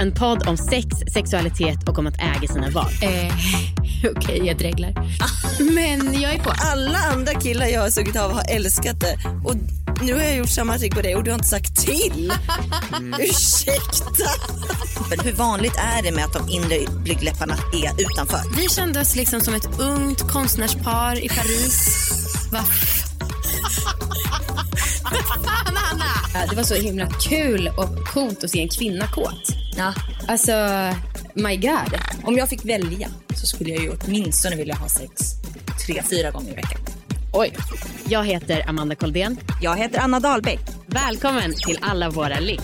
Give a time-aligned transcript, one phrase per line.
[0.00, 2.92] En podd om sex, sexualitet och om att äga sina val.
[3.02, 3.34] Eh,
[4.16, 4.94] Okej, jag dreglar.
[5.74, 6.52] Men jag är på.
[6.56, 9.18] Alla andra killar jag har sugit av har älskat det.
[9.44, 9.54] Och
[10.02, 12.32] nu har jag gjort samma trick på dig och du har inte sagt till.
[13.18, 14.30] Ursäkta.
[15.10, 18.40] Men hur vanligt är det med att de inre blygdläpparna är utanför?
[18.56, 22.10] Vi kände oss liksom som ett ungt konstnärspar i Paris.
[22.52, 22.58] Va?
[25.44, 26.46] Fan, Anna!
[26.50, 29.67] Det var så himla kul och coolt att se en kvinna kåt.
[29.78, 29.94] Ja.
[30.28, 30.52] Alltså,
[31.34, 32.00] my god.
[32.24, 35.10] Om jag fick välja så skulle jag ju åtminstone vilja ha sex
[35.86, 36.80] tre, fyra gånger i veckan.
[37.32, 37.52] Oj.
[38.08, 39.38] Jag heter Amanda Koldén.
[39.62, 40.60] Jag heter Anna Dahlbeck.
[40.86, 42.60] Välkommen till Alla våra ligg.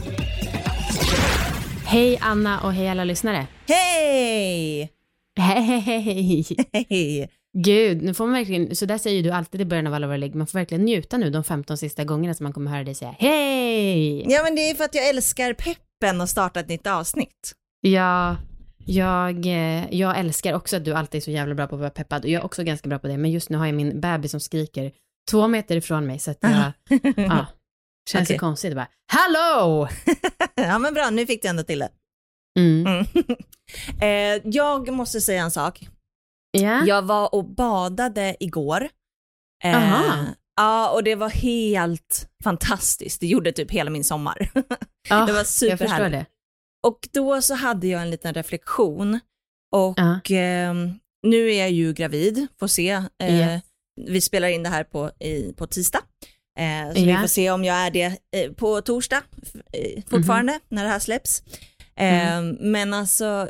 [1.87, 3.47] Hej Anna och hej alla lyssnare.
[3.69, 4.91] Hej!
[5.39, 6.45] Hej,
[6.89, 7.31] hej!
[7.57, 10.17] Gud, nu får man verkligen, så där säger du alltid i början av alla våra
[10.17, 10.35] ligg.
[10.35, 13.15] Man får verkligen njuta nu de 15 sista gångerna som man kommer höra dig säga
[13.19, 14.33] hej.
[14.33, 15.53] Ja men det är för att jag älskar
[16.01, 17.53] peppen och starta ett nytt avsnitt.
[17.81, 18.37] Ja,
[18.87, 21.91] jag, eh, jag älskar också att du alltid är så jävla bra på att vara
[21.91, 22.25] peppad.
[22.25, 24.31] Och jag är också ganska bra på det, men just nu har jag min bebis
[24.31, 24.93] som skriker
[25.31, 26.73] två meter ifrån mig så att jag,
[27.17, 27.47] ja,
[28.11, 28.37] känns Okej.
[28.37, 28.71] så konstigt.
[28.71, 29.89] Det bara, hallå!
[30.55, 31.89] ja men bra, nu fick du ändå till det.
[32.59, 32.87] Mm.
[32.87, 33.07] Mm.
[34.01, 35.89] eh, jag måste säga en sak.
[36.51, 36.85] Ja.
[36.87, 38.89] Jag var och badade igår.
[39.65, 40.25] Eh.
[40.57, 43.21] Ja, och det var helt fantastiskt.
[43.21, 44.51] Det gjorde typ hela min sommar.
[45.09, 46.13] Ja, det var superhärligt.
[46.13, 46.27] det.
[46.89, 49.21] Och då så hade jag en liten reflektion
[49.77, 50.21] och Ja.
[50.37, 52.91] ehm, nu är jag ju gravid, får se.
[53.23, 53.63] Eh, Yes.
[54.07, 56.01] Vi spelar in det här på, i, på tisdag.
[56.59, 57.21] Eh, så vi Ja.
[57.21, 59.23] får se om jag är det eh, på torsdag
[59.73, 60.61] eh, fortfarande Mhm.
[60.69, 61.43] när det här släpps.
[61.97, 63.49] Eh, Men alltså,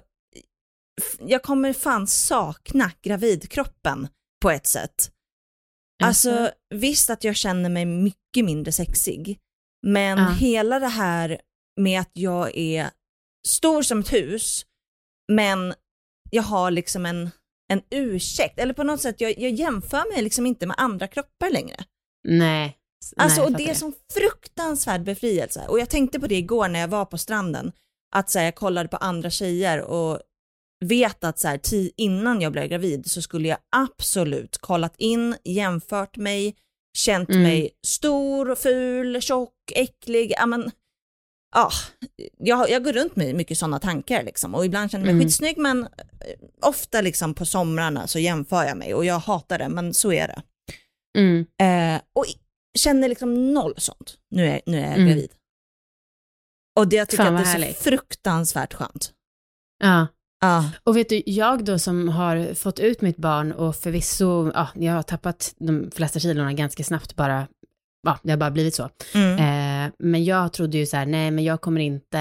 [1.27, 4.09] jag kommer fan sakna gravidkroppen
[4.43, 5.11] på ett sätt.
[6.03, 9.39] Alltså visst att jag känner mig mycket mindre sexig,
[9.87, 10.29] men Ja.
[10.29, 11.41] hela det här
[11.81, 12.91] med att jag är
[13.49, 14.67] stor som ett hus,
[15.33, 15.75] men
[16.31, 17.31] jag har liksom en,
[17.73, 21.51] en ursäkt, eller på något sätt, jag, jag jämför mig liksom inte med andra kroppar
[21.51, 21.77] längre.
[22.29, 22.77] Nej.
[23.17, 25.67] Alltså, Nej, och det är som fruktansvärd befrielse.
[25.69, 27.73] Och jag tänkte på det igår när jag var på stranden,
[28.17, 30.21] att så här, jag kollade på andra tjejer och
[30.89, 31.61] vet att så här,
[31.97, 36.57] innan jag blev gravid så skulle jag absolut kollat in, jämfört mig,
[36.99, 37.43] känt Mm.
[37.43, 40.33] mig stor, ful, tjock, äcklig.
[40.37, 40.71] Ja, men,
[41.55, 41.71] ja,
[42.39, 44.55] jag, jag går runt med mycket sådana tankar liksom.
[44.55, 45.27] och ibland känner jag mig Mm.
[45.29, 45.89] skitsnygg men eh,
[46.63, 50.29] ofta liksom på somrarna så jämför jag mig och jag hatar det men så är
[50.29, 50.43] det.
[51.19, 51.47] Mm.
[51.97, 52.25] Eh, och
[52.79, 54.19] känner liksom noll sånt.
[54.31, 55.07] Nu är, nu är jag Mm.
[55.09, 55.31] gravid.
[56.79, 57.77] Och det, jag tycker att det är så härligt.
[57.79, 59.13] fruktansvärt skönt.
[59.79, 60.07] Ja.
[60.41, 60.71] Ja.
[60.85, 64.93] Och vet du, jag då som har fått ut mitt barn och förvisso, ja, jag
[64.93, 67.47] har tappat de flesta kilorna ganska snabbt bara,
[68.03, 68.89] ja, det har bara blivit så.
[69.15, 69.33] Mm.
[69.33, 72.21] Eh, men jag trodde ju så här, nej men jag kommer inte,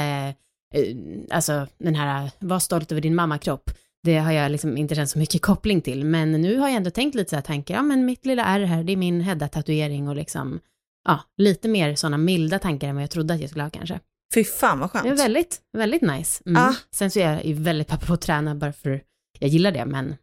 [0.74, 0.96] eh,
[1.30, 3.72] alltså den här, var stolt över din mammakropp.
[4.04, 6.06] Det har jag liksom inte känt så mycket koppling till.
[6.06, 8.60] Men nu har jag ändå tänkt lite så här tankar, ja men mitt lilla ärr
[8.60, 10.60] här, det är min Hedda-tatuering och liksom,
[11.06, 14.00] ja, lite mer sådana milda tankar än vad jag trodde att jag skulle ha kanske.
[14.34, 15.06] Fy fan vad skönt.
[15.06, 16.44] Är väldigt, väldigt nice.
[16.46, 16.62] Mm.
[16.62, 16.76] Ja.
[16.96, 19.02] Sen så är jag ju väldigt peppad på att träna bara för
[19.40, 20.16] jag gillar det, men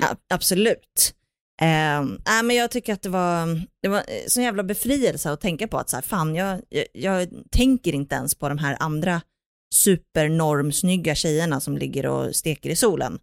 [0.00, 1.14] Ja, absolut.
[1.60, 5.40] Eh, nej, men jag tycker att det var, det var eh, sån jävla befrielse att
[5.40, 8.76] tänka på att så här, fan, jag, jag, jag tänker inte ens på de här
[8.80, 9.20] andra
[9.74, 13.18] supernormsnygga tjejerna som ligger och steker i solen.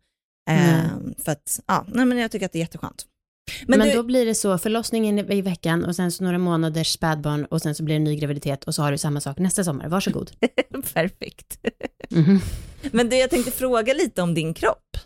[0.50, 0.84] Eh,
[1.26, 3.06] för att, ja, nej, men jag tycker att det är jätteskönt.
[3.68, 6.88] Men, Men, du, då blir det så, förlossningen i veckan och sen så några månaders
[6.88, 9.38] spädbarn och sen så blir det en ny graviditet och så har du samma sak
[9.38, 9.88] nästa sommar.
[9.88, 10.32] Varsågod.
[10.94, 11.60] perfekt.
[12.10, 12.40] Mhm.
[12.92, 14.98] Men du, jag tänkte fråga lite om din kropp.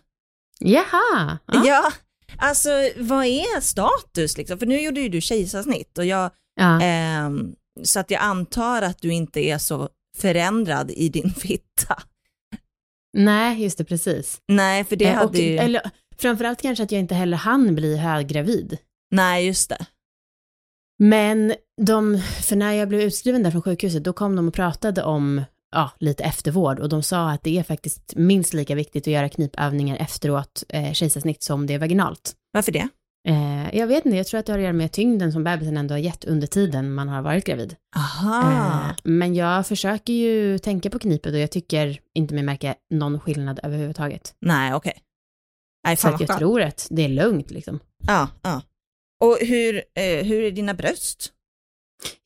[0.59, 1.37] Jaha!
[1.45, 1.61] Ja.
[1.65, 1.91] Ja,
[2.37, 4.59] alltså vad är status liksom?
[4.59, 6.81] För nu gjorde ju du kejsarsnitt och jag, ja.
[6.81, 12.03] ehm, så att jag antar att du inte är så förändrad i din fitta.
[13.17, 14.41] Nej, just det, precis.
[14.47, 15.81] Nej, för det Eh, hade och, ju, Eller
[16.17, 18.77] framförallt kanske att jag inte heller hann bli höggravid.
[19.11, 19.85] nej just det.
[20.99, 25.03] Men de, för när jag blev utskriven där från sjukhuset, då kom de och pratade
[25.03, 25.41] om
[25.75, 29.29] ja, lite eftervård och de sa att det är faktiskt minst lika viktigt att göra
[29.29, 32.33] knipövningar efteråt eh, kejsarsnitt som det är vaginalt.
[32.53, 32.87] Varför det?
[33.27, 35.77] Eh, jag vet inte, jag tror att det har att göra med tyngden som bebisen
[35.77, 37.75] ändå har gett under tiden man har varit gravid.
[37.95, 38.51] Aha.
[38.51, 43.19] Eh, men jag försöker ju tänka på knipet och jag tycker inte mig märka någon
[43.19, 44.35] skillnad överhuvudtaget.
[44.41, 44.93] Nej, okej.
[45.85, 46.39] Nej, Så fan att jag skönt.
[46.39, 47.79] tror att det är lugnt liksom.
[48.07, 48.61] Ja, ja.
[49.23, 51.31] Och hur, eh, hur är dina bröst?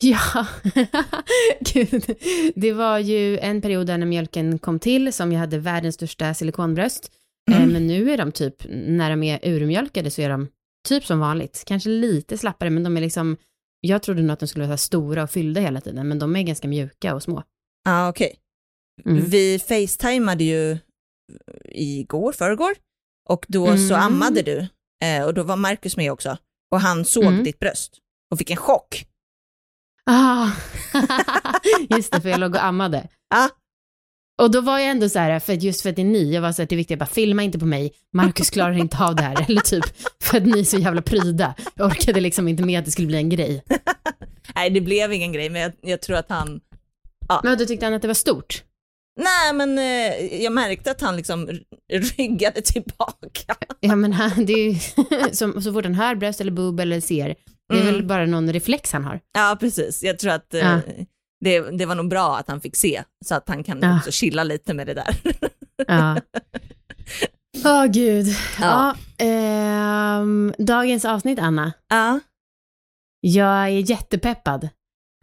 [0.01, 0.47] Ja,
[1.73, 2.17] Gud.
[2.55, 6.33] det var ju en period där när mjölken kom till som jag hade världens största
[6.33, 7.11] silikonbröst.
[7.51, 7.69] Eh, Mm.
[7.73, 10.47] Men nu är de typ, när de är urmjölkade så är de
[10.87, 11.63] typ som vanligt.
[11.67, 13.37] Kanske lite slappare, men de är liksom,
[13.81, 16.41] jag trodde nog att de skulle vara stora och fyllda hela tiden, men de är
[16.43, 17.43] ganska mjuka och små.
[17.85, 18.35] Ja, okej.
[19.05, 19.25] Mm.
[19.25, 20.77] Vi facetimade ju
[21.65, 22.71] igår, förrgår,
[23.29, 24.05] och då så Mm.
[24.05, 24.67] ammade du.
[25.05, 26.37] Eh, och då var Marcus med också.
[26.71, 27.43] Och han såg Mm.
[27.43, 27.97] ditt bröst
[28.31, 29.05] och fick en chock.
[30.05, 30.49] Ah,
[31.89, 33.07] just det, för jag låg och ammade.
[33.29, 33.49] Ja.
[34.41, 36.33] Och då var jag ändå så här, för att just för att det är ni,
[36.33, 38.73] jag var så här, det är viktigt, jag bara filma inte på mig, Marcus klarar
[38.77, 39.85] inte av det här, eller typ,
[40.23, 41.55] för att ni är så jävla pryda.
[41.75, 43.63] Jag orkade liksom inte med att det skulle bli en grej.
[44.55, 46.59] Nej, det blev ingen grej, men jag, jag tror att han...
[47.43, 48.63] Men då tyckte han att det var stort?
[49.19, 51.49] Nej, men eh, jag märkte att han liksom
[51.91, 53.55] ryggade tillbaka.
[53.79, 54.79] Ja men han, det är ju,
[55.31, 57.35] så, så fort han hör bröst eller boob eller ser,
[57.69, 57.93] det är Mm.
[57.93, 59.19] väl bara någon reflex han har.
[59.33, 60.03] Ja, precis.
[60.03, 60.79] Jag tror att eh, Ja.
[61.45, 63.97] det, det var nog bra att han fick se, så att han kan Ja.
[63.97, 65.15] också chilla lite med det där.
[65.87, 66.17] Ja.
[67.65, 68.27] Åh gud.
[68.61, 68.95] Ja.
[69.17, 69.25] Ja.
[69.25, 71.73] ehm, dagens avsnitt, Anna.
[71.89, 72.19] ja,
[73.21, 74.69] Jag är jättepeppad.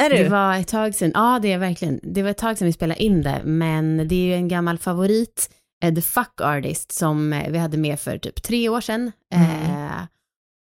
[0.03, 0.17] Är du?
[0.17, 2.73] Det var ett tag sedan, ja det är verkligen, det var ett tag sedan vi
[2.73, 5.51] spelade in det, men det är ju en gammal favorit,
[5.83, 9.13] eh, The Fuck Artist, som eh, vi hade med för typ tre år sedan.
[9.35, 10.03] Eh,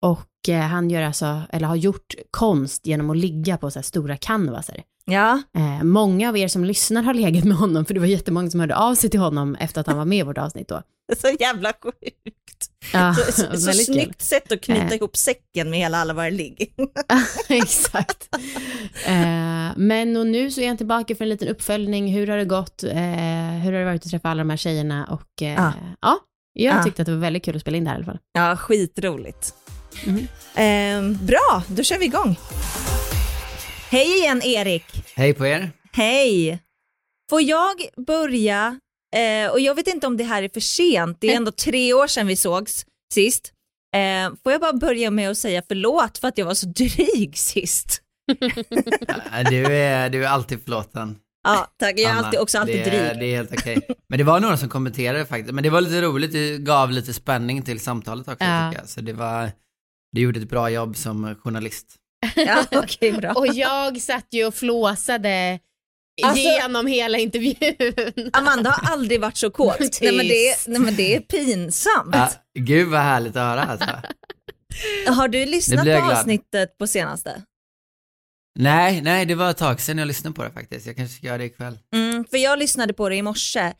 [0.01, 4.17] och eh, han gör alltså, eller har gjort konst genom att ligga på så stora
[4.17, 4.83] canvaser.
[5.05, 8.49] Ja, Eh, många av er som lyssnar har legat med honom, för det var jättemånga
[8.49, 10.81] som hörde av sig till honom efter att han var med i vårt avsnitt då.
[11.17, 12.67] så jävla sjukt.
[12.93, 13.85] Ja, Så, så, så kul.
[13.85, 14.93] snyggt sätt att knyta Eh.
[14.93, 16.73] ihop säcken med hela alla våra ligg.
[17.49, 18.29] Exakt.
[19.05, 22.13] Eh, men och nu så är han tillbaka för en liten uppföljning.
[22.13, 22.83] Hur har det gått?
[22.83, 22.95] Eh,
[23.63, 25.05] hur har det varit att träffa alla de här tjejerna?
[25.05, 25.73] Och eh, Ja.
[26.01, 26.17] ja,
[26.53, 26.83] jag Ja.
[26.83, 28.19] tyckte att det var väldigt kul att spela in det här i alla fall.
[28.33, 29.53] Ja, skitroligt.
[30.05, 30.17] Mhm.
[30.55, 32.35] Eh, bra, då kör vi igång.
[33.91, 34.83] Hej igen Erik.
[35.15, 35.71] Hej på er.
[35.91, 36.59] Hej!
[37.29, 37.75] Får jag
[38.07, 38.79] börja,
[39.15, 41.93] eh, och jag vet inte om det här är för sent, det är ändå tre
[41.93, 43.51] år sedan vi sågs sist.
[43.95, 47.37] Eh, får jag bara börja med att säga förlåt för att jag var så dryg
[47.37, 48.01] sist?
[49.49, 51.15] Du är, du är alltid förlåten.
[51.43, 51.93] Ja, tack.
[51.99, 52.25] Jag är Anna.
[52.27, 53.19] alltid, också alltid det, är- dryg.
[53.19, 53.81] Det är helt okej.
[54.09, 55.53] Men det var några som kommenterade faktiskt.
[55.53, 58.69] Men det var lite roligt, det gav lite spänning till samtalet också Ja.
[58.69, 58.89] tycker jag.
[58.89, 59.51] Så det var,
[60.11, 61.95] du gjorde ett bra jobb som journalist.
[62.35, 63.31] Ja, okej, bra.
[63.33, 65.59] Och jag satt ju och flåsade
[66.23, 68.29] Alltså- genom hela intervjun.
[68.33, 69.79] Amanda har aldrig varit så kåt.
[70.01, 72.09] Nej, men det är, nej men det är pinsamt.
[72.15, 72.29] Ja,
[72.59, 73.89] gud vad härligt att höra alltså.
[75.07, 76.11] Har du lyssnat på glad.
[76.11, 77.41] avsnittet på senaste?
[78.59, 80.85] Nej, nej, det var ett tag sedan jag lyssnade på det faktiskt.
[80.87, 81.77] Jag kanske ska göra det ikväll.
[81.95, 83.73] Mm, för jag lyssnade på det i morse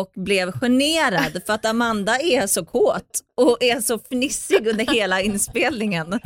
[0.00, 5.20] och blev generad för att Amanda är så kåt och är så fnissig under hela
[5.20, 6.10] inspelningen.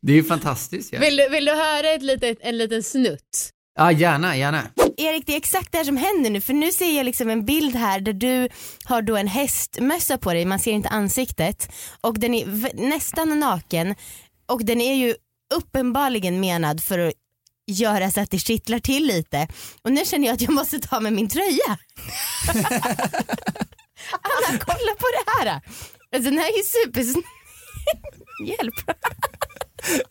[0.00, 0.98] Det är ju fantastiskt ju.
[0.98, 3.50] Vill, du, vill du höra ett litet, en liten snutt?
[3.78, 4.62] Ja, gärna, gärna.
[4.96, 7.44] Erik, det är exakt det här som händer nu för nu ser jag liksom en
[7.44, 8.48] bild här där du
[8.84, 13.94] har då en hästmössa på dig, man ser inte ansiktet och den är nästan naken
[14.46, 15.14] och den är ju
[15.54, 17.14] uppenbarligen menad för att
[17.68, 19.48] göra så att det kittlar till lite
[19.82, 21.78] och nu känner jag att jag måste ta med min tröja.
[24.22, 25.60] Anna kolla på det här.
[26.14, 27.04] Alltså den här är ju super...
[28.46, 28.74] Hjälp.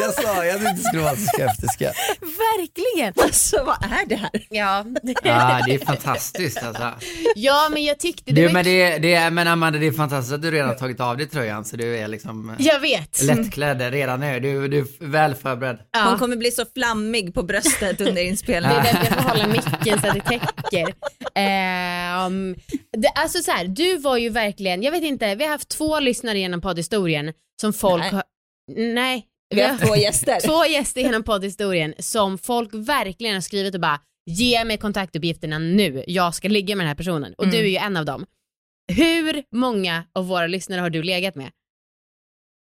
[0.00, 1.92] jag sa jag att det inte skulle vara så skeptiska.
[2.20, 3.14] Verkligen.
[3.24, 4.30] Alltså vad är det här?
[4.50, 4.84] Ja.
[5.22, 6.92] Ja, det är fantastiskt alltså.
[7.36, 8.52] ja, men jag tyckte det Du, var...
[8.52, 11.26] men, det, det är, men Amanda, det är fantastiskt att du redan tagit av dig
[11.28, 13.22] tröjan så du är liksom eh, Jag vet.
[13.22, 14.40] lättklädd redan nu.
[14.40, 15.78] Du, du är väl förberedd.
[15.92, 16.04] Ja.
[16.04, 18.76] Hon kommer bli så flammig på bröstet under Det inspelningen.
[18.78, 20.94] är därför jag får hålla micken så att det täcker.
[21.34, 22.54] Ehm,
[22.96, 26.00] det, alltså så här, du var ju verkligen, jag vet inte, vi har haft två
[26.00, 28.22] lyssnare genom poddhistorien som folk Nej.
[28.76, 30.40] Nej, Vi har två gäster.
[30.46, 36.04] två gäster genom poddhistorien som folk verkligen har skrivit och bara ge mig kontaktuppgifterna nu,
[36.06, 37.64] jag ska ligga med den här personen och du Mm.
[37.66, 38.26] är ju en av dem.
[38.92, 41.50] Hur många av våra lyssnare har du legat med?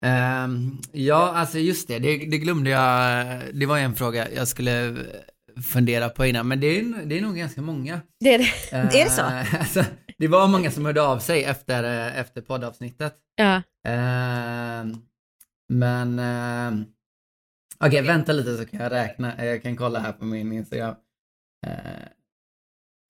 [0.04, 3.26] Ehm, ja, alltså just det, det, det glömde jag.
[3.54, 4.96] Det var en fråga jag skulle
[5.72, 8.00] fundera på innan, men det är, det är nog ganska många.
[8.20, 8.76] Det är det.
[8.76, 9.22] Är det så?
[9.58, 9.84] Alltså,
[10.18, 13.14] det var många som hörde av sig efter, eh, efter poddavsnittet.
[13.36, 13.62] Ja.
[13.88, 14.27] Ehm,
[15.68, 16.84] men, ehm,
[17.84, 20.94] okej vänta lite så kan jag räkna, jag kan kolla här på min Instagram.
[21.66, 21.72] Eh,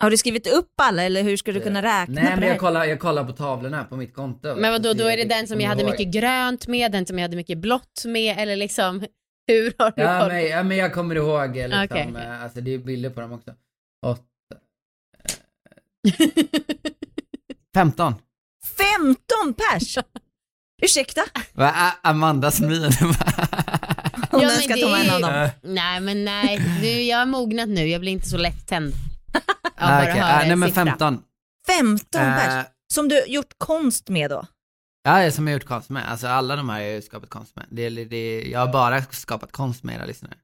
[0.03, 2.47] Har du skrivit upp alla eller hur ska du kunna räkna nej på men det
[2.47, 4.57] jag kollar, jag kollar på tavlorna här på mitt konto.
[4.57, 7.23] Men vadå, då är det den som jag hade mycket grönt med, den som jag
[7.25, 9.01] hade mycket blått med eller liksom
[9.47, 10.29] hur har du Ja koll?
[10.29, 12.13] men, ja men jag kommer ihåg eh, liksom, okej.
[12.17, 13.55] eh, alltså det är bilder på dem också.
[14.07, 14.25] Åtta.
[17.75, 18.15] 15.
[18.79, 19.99] 15 pers!
[20.83, 21.21] Ursäkta?
[21.53, 22.85] Va, Amandas min.
[22.85, 22.91] Om
[24.33, 25.49] Ja, den men ska det ta en av dem.
[25.63, 28.93] Nej men nej, nu, jag har mognat nu, jag blir inte så lättänd.
[29.77, 30.13] Ah, bara okej.
[30.13, 30.85] höra Ah, nej men siffra.
[30.85, 31.23] 15.
[31.67, 32.67] 15 Eh, pers.
[32.95, 34.47] Som du gjort konst med då?
[35.05, 36.11] Ja, jag som jag har gjort konst med.
[36.11, 37.67] Alltså alla de här har jag ju skapat konst med.
[37.71, 40.35] Det, är- det, jag har bara skapat konst med era lyssnare.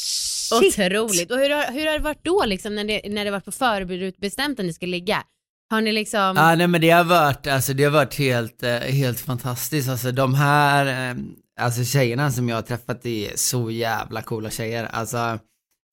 [0.00, 0.78] Shit.
[0.78, 1.30] Otroligt.
[1.30, 3.52] Och hur har, hur har det varit då liksom när det, när det var på
[3.52, 5.22] förutbestämt att ni ska ligga?
[5.70, 6.32] Har ni liksom...
[6.36, 9.88] Ja, nej men det har varit, alltså det har varit helt, eh, helt fantastiskt.
[9.88, 14.84] Alltså de här, ehm, alltså tjejerna som jag har träffat är så jävla coola tjejer.
[14.84, 15.38] Alltså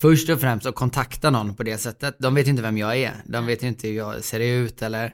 [0.01, 2.15] först och främst att kontakta någon på det sättet.
[2.19, 3.13] De vet inte vem jag är.
[3.25, 5.13] De vet inte hur jag ser ut eller,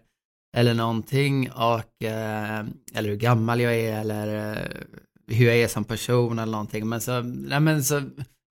[0.58, 2.66] eller någonting och, eh,
[2.96, 4.68] eller hur gammal jag är eller eh,
[5.28, 6.90] hur jag är som person eller någonting.
[6.90, 8.02] Men så, nej men så,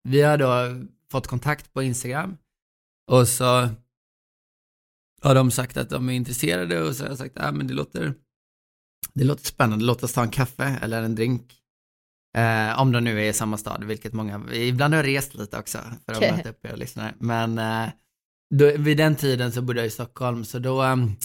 [0.04, 2.38] vi har då fått kontakt på Instagram
[3.12, 3.70] och så
[5.22, 7.74] har de sagt att de är intresserade och så har jag sagt, ja men det
[7.74, 8.14] låter,
[9.14, 11.56] det låter spännande, låt oss ta en kaffe eller en drink.
[12.38, 15.58] Eh, om de nu är i samma stad, vilket många, ibland har jag rest lite
[15.58, 16.32] också för att Okej.
[16.32, 17.14] möta upp er lyssnare.
[17.20, 17.90] Men eh,
[18.56, 21.16] då, vid den tiden så bodde jag i Stockholm, så då um,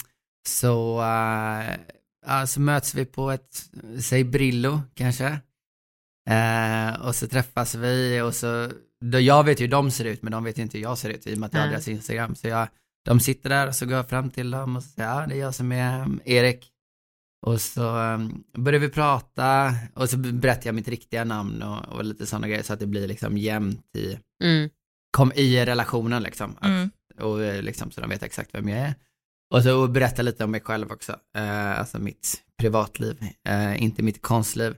[0.49, 1.77] så, eh,
[2.27, 3.71] ja, så möts vi på ett,
[4.01, 5.41] säg Brillo kanske.
[6.31, 8.71] Eh, och så träffas vi och så,
[9.01, 10.99] då, jag vet ju hur de ser ut men de vet ju inte hur jag
[10.99, 12.35] ser ut i och med att jag har deras Instagram.
[12.35, 12.69] Så jag,
[13.05, 15.39] de sitter där och så går jag fram till dem och säger ja det är
[15.41, 16.71] jag som är um, Erik.
[17.47, 22.05] Och så um, börjar vi prata och så berättar jag mitt riktiga namn och, och
[22.05, 24.71] lite sådana grejer så att det blir liksom jämnt i, Mm.
[25.11, 26.57] kom i relationen liksom.
[26.61, 26.91] Att, Mm.
[27.21, 28.95] och eh, liksom så de vet exakt vem jag är.
[29.55, 33.17] Och så berätta lite om mig själv också, eh, alltså mitt privatliv,
[33.49, 34.77] eh, inte mitt konstliv.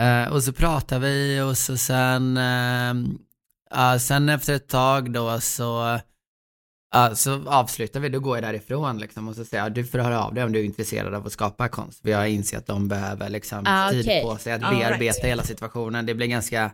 [0.00, 2.94] Eh, och så pratar vi och så sen, eh,
[3.70, 6.00] ja, sen efter ett tag då så,
[6.94, 9.98] ja, så avslutar vi, då går jag därifrån liksom och så säger jag, du får
[9.98, 12.02] höra av dig om du är intresserad av att skapa konst.
[12.02, 14.22] För jag inser att de behöver liksom Ah, tid okej.
[14.22, 14.88] på sig att All right.
[14.88, 16.06] bearbeta hela situationen.
[16.06, 16.70] Det blir ganska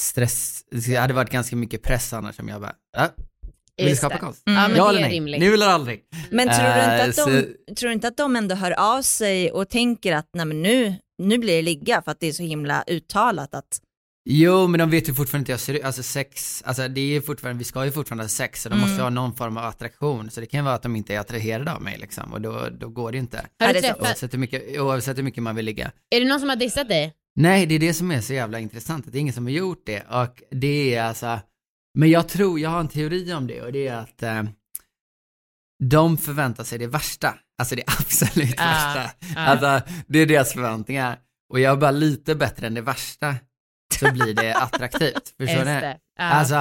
[0.00, 3.08] stress, det hade varit ganska mycket press annars om jag bara, ja,
[3.76, 4.42] vill du skapa konst?
[4.44, 5.12] Ja men ja eller nej?
[5.12, 5.40] rimligt.
[5.40, 6.04] Nu eller aldrig?
[6.30, 9.02] Men tror du, inte Eh, att de, tror du inte att de ändå hör av
[9.02, 12.32] sig och tänker att nej, men nu, nu blir det ligga för att det är
[12.32, 13.80] så himla uttalat att
[14.26, 15.84] Jo, men de vet ju fortfarande inte jag ser ut.
[15.84, 18.78] Alltså sex, alltså det är ju fortfarande, vi ska ju fortfarande ha sex, så de
[18.80, 20.30] måste ju ha någon form av attraktion.
[20.30, 22.68] Så det kan ju vara att de inte är attraherade av mig liksom, och då,
[22.80, 23.46] då går det inte.
[23.58, 23.84] Har du sant.
[23.84, 25.92] träffat, Oavsett hur, mycket, oavsett hur mycket man vill ligga.
[26.10, 27.14] är det någon som har dissat dig?
[27.36, 29.50] Nej, det är det som är så jävla intressant, att det är ingen som har
[29.52, 30.00] gjort det.
[30.10, 31.40] Och det är alltså,
[31.98, 34.42] men jag tror, jag har en teori om det, och det är att eh,
[35.84, 37.34] de förväntar sig det värsta.
[37.58, 38.64] Alltså det absolut Ah,
[38.94, 39.10] värsta.
[39.36, 39.40] ah.
[39.46, 41.18] Alltså, det är deras förväntningar.
[41.52, 43.34] Och jag är bara lite bättre än det värsta,
[44.00, 45.34] så blir det attraktivt.
[45.38, 45.94] Förstår ni?
[46.18, 46.24] Ja.
[46.24, 46.54] Alltså,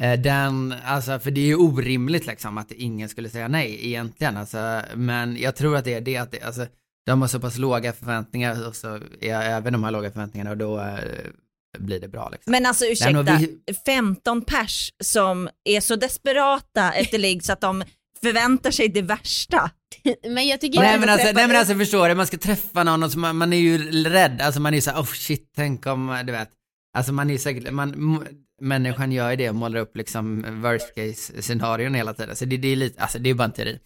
[0.00, 4.36] eh, den, alltså, för det är ju orimligt liksom att ingen skulle säga nej egentligen.
[4.36, 6.66] Alltså, men jag tror att det är det att det, alltså,
[7.06, 8.88] de har så pass låga förväntningar och så
[9.20, 10.94] är jag även de här låga förväntningarna och då eh,
[11.78, 12.50] blir det bra liksom.
[12.50, 17.84] Men alltså ursäkta, vi- 15 pers som är så desperata efter ligg så att de
[18.22, 19.70] förväntar sig det värsta.
[20.28, 23.02] Men jag tycker Nej men, alltså, nej men alltså förstår du, man ska träffa någon
[23.02, 25.86] och så man, man är ju rädd, alltså man är ju såhär, oh shit, tänk
[25.86, 26.48] om, du vet.
[26.96, 28.24] Alltså man är ju säkert, man,
[28.60, 32.36] människan gör ju det och målar upp liksom worst case scenarion hela tiden.
[32.36, 33.78] Så det, det är lite, alltså det är bara en teori.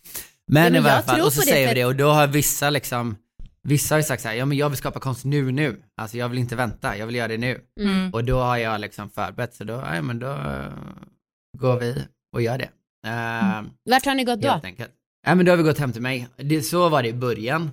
[0.52, 2.70] Men, men i jag fall, och så det, säger vi det och då har vissa
[2.70, 3.16] liksom,
[3.62, 5.82] vissa har ju sagt så här, ja men jag vill skapa konst nu nu.
[5.96, 7.60] Alltså jag vill inte vänta, jag vill göra det nu.
[7.80, 8.12] Mm.
[8.12, 10.36] Och då har jag liksom förberett, så då, ja men då
[11.58, 12.68] går vi och gör det.
[13.06, 14.60] Eh, Vart har ni gått då?
[14.62, 14.90] Enkelt.
[15.26, 16.28] Ja men då har vi gått hem till mig.
[16.36, 17.70] Det, så var det i början.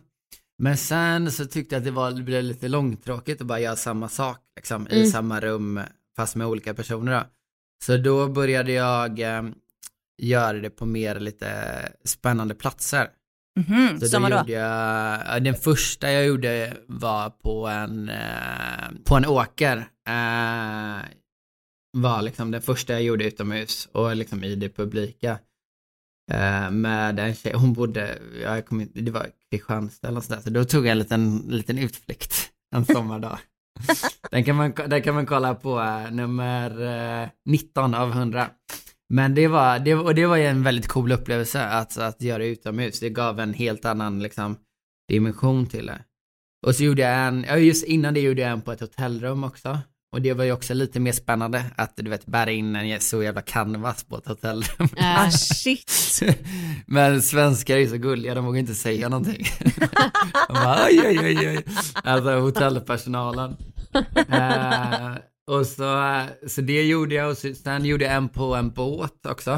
[0.57, 3.75] Men sen så tyckte jag att det, var, det blev lite långtråkigt att bara göra
[3.75, 5.11] samma sak liksom, i Mm.
[5.11, 5.79] samma rum
[6.15, 7.23] fast med olika personer då.
[7.85, 9.43] Så då började jag eh,
[10.21, 11.51] göra det på mer lite
[12.05, 13.07] spännande platser.
[13.59, 18.89] Mhm, Så som då gjorde jag, ja, den första jag gjorde var på en, eh,
[19.05, 19.77] på en åker.
[20.07, 21.05] Eh,
[21.97, 25.39] var liksom den första jag gjorde utomhus och liksom i det publika.
[26.29, 30.49] Eh, med en tjej, hon bodde, jag kom in, det var Kristianstad eller sådär, så
[30.49, 33.39] då tog jag en liten, liten utflykt en sommardag.
[34.31, 36.81] den, kan man, den kan man kolla på eh, nummer
[37.21, 38.49] eh, 19 av 100.
[39.09, 42.45] Men det var, det, och det var ju en väldigt cool upplevelse att, att göra
[42.45, 42.99] utomhus.
[42.99, 44.57] Det gav en helt annan liksom,
[45.07, 46.01] dimension till det.
[46.67, 49.43] Och så gjorde jag en, ja just innan det gjorde jag en på ett hotellrum
[49.43, 49.79] också.
[50.11, 53.23] Och det var ju också lite mer spännande att du vet bära in en så
[53.23, 54.89] jävla canvas på ett hotellrum.
[54.97, 55.91] Äh, Ah shit.
[56.87, 59.45] Men svenskar är så gulliga, de vågar inte säga någonting.
[60.47, 61.63] de bara, oj, oj, oj, oj.
[62.03, 63.55] Alltså hotellpersonalen.
[64.29, 65.15] Eh,
[65.51, 69.25] och så, så det gjorde jag och så- sen gjorde jag en på en båt
[69.25, 69.51] också.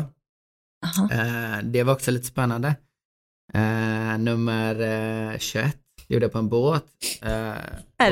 [0.86, 1.10] Aha.
[1.12, 2.76] Eh, det var också lite spännande.
[3.54, 4.82] Eh, nummer
[5.32, 5.78] eh, 21
[6.08, 6.84] gjorde jag på en båt.
[7.22, 7.52] Eh,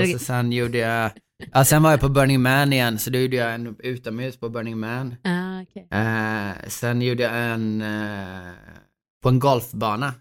[0.02, 1.12] och så sen gjorde jag,
[1.54, 4.50] ja sen var jag på Burning Man igen, så då gjorde jag en utomhus på
[4.50, 5.16] Burning Man.
[5.24, 5.88] Ah, okej.
[5.92, 8.52] Eh, sen gjorde jag en eh,
[9.24, 10.14] på en golfbana.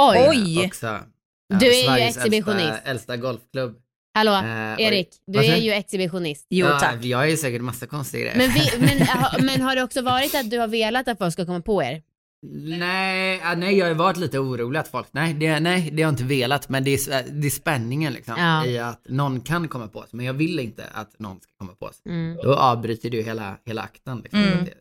[0.00, 0.26] Oj!
[0.30, 0.66] Oj.
[0.66, 0.86] Också.
[0.86, 2.68] Eh, Du är ju Sveriges exhibitionist.
[2.68, 3.76] Äldsta, äldsta golfklubb.
[4.14, 4.80] Hallå, Eh.
[4.80, 6.46] Erik, du är ju exhibitionist.
[6.50, 7.04] Jo ja, tack.
[7.04, 8.36] Jag är säkert massa konstiga grejer.
[8.38, 11.46] Men, vi, men, men har det också varit att du har velat att folk ska
[11.46, 12.02] komma på er?
[12.42, 16.12] Nej, nej, jag har varit lite orolig att folk, nej det, nej, det har jag
[16.12, 18.66] inte velat, men det är, det är spänningen liksom Ja.
[18.66, 21.72] i att någon kan komma på oss, men jag vill inte att någon ska komma
[21.72, 22.00] på oss.
[22.08, 22.36] Mm.
[22.42, 24.38] Då avbryter du hela, hela akten liksom.
[24.42, 24.64] Mm.
[24.64, 24.72] Det,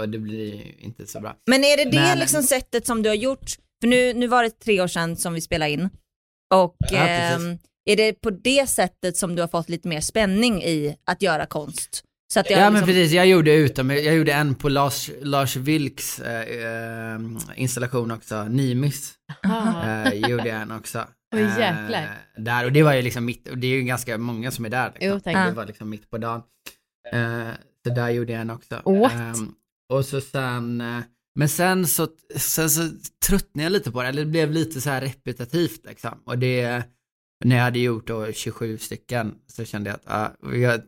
[0.00, 1.36] och det blir inte så bra.
[1.46, 3.50] Men är det det Men- liksom sättet som du har gjort,
[3.80, 5.88] för nu, nu var det tre år sedan som vi spelade in,
[6.54, 7.58] och Ja, ehm,
[7.90, 11.46] är det på det sättet som du har fått lite mer spänning i att göra
[11.46, 12.04] konst?
[12.32, 14.68] Så att det Ja har men liksom, precis, jag gjorde utom, jag gjorde en på
[14.68, 17.20] Lars, Lars Vilks eh, eh,
[17.56, 19.14] installation också, Nimis.
[19.44, 21.06] Eh, gjorde jag en också.
[21.34, 22.02] Oj, jäklar.
[22.02, 24.64] Eh, där, och det var ju liksom mitt, och det är ju ganska många som
[24.64, 24.92] är där.
[24.94, 25.20] Liksom.
[25.24, 25.32] Jo.
[25.32, 26.42] Det var liksom mitt på dagen.
[27.12, 27.48] Eh,
[27.86, 28.82] så där gjorde jag en också.
[28.84, 29.12] What?
[29.12, 29.52] Ehm,
[29.92, 31.00] och så sen, eh,
[31.34, 32.88] men sen så, sen så
[33.26, 36.22] tröttnade jag lite på det, eller det blev lite så här repetitivt liksom.
[36.24, 36.82] Och det,
[37.44, 40.80] när jag hade gjort då 27 stycken så kände jag att ah, jag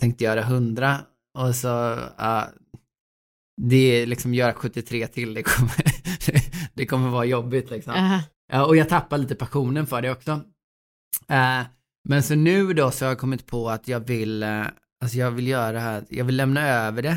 [0.00, 0.98] tänkte göra 100
[1.38, 1.68] och så,
[2.16, 2.44] ah,
[3.62, 5.84] det är liksom göra 73 till, det kommer,
[6.74, 7.92] det kommer vara jobbigt liksom.
[7.94, 8.20] Aha.
[8.52, 10.30] Ja, och jag tappar lite passionen för det också.
[11.28, 11.60] Eh,
[12.08, 14.64] men så nu då så har jag kommit på att jag vill, eh,
[15.02, 17.16] alltså jag vill göra det här, jag vill lämna över det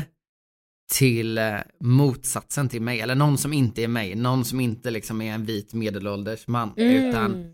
[0.94, 5.22] till eh, motsatsen till mig, eller någon som inte är mig, någon som inte liksom
[5.22, 7.52] är en vit medelålders man, utan Mm.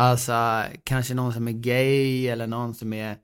[0.00, 3.16] alltså kanske någon som är gay eller någon som är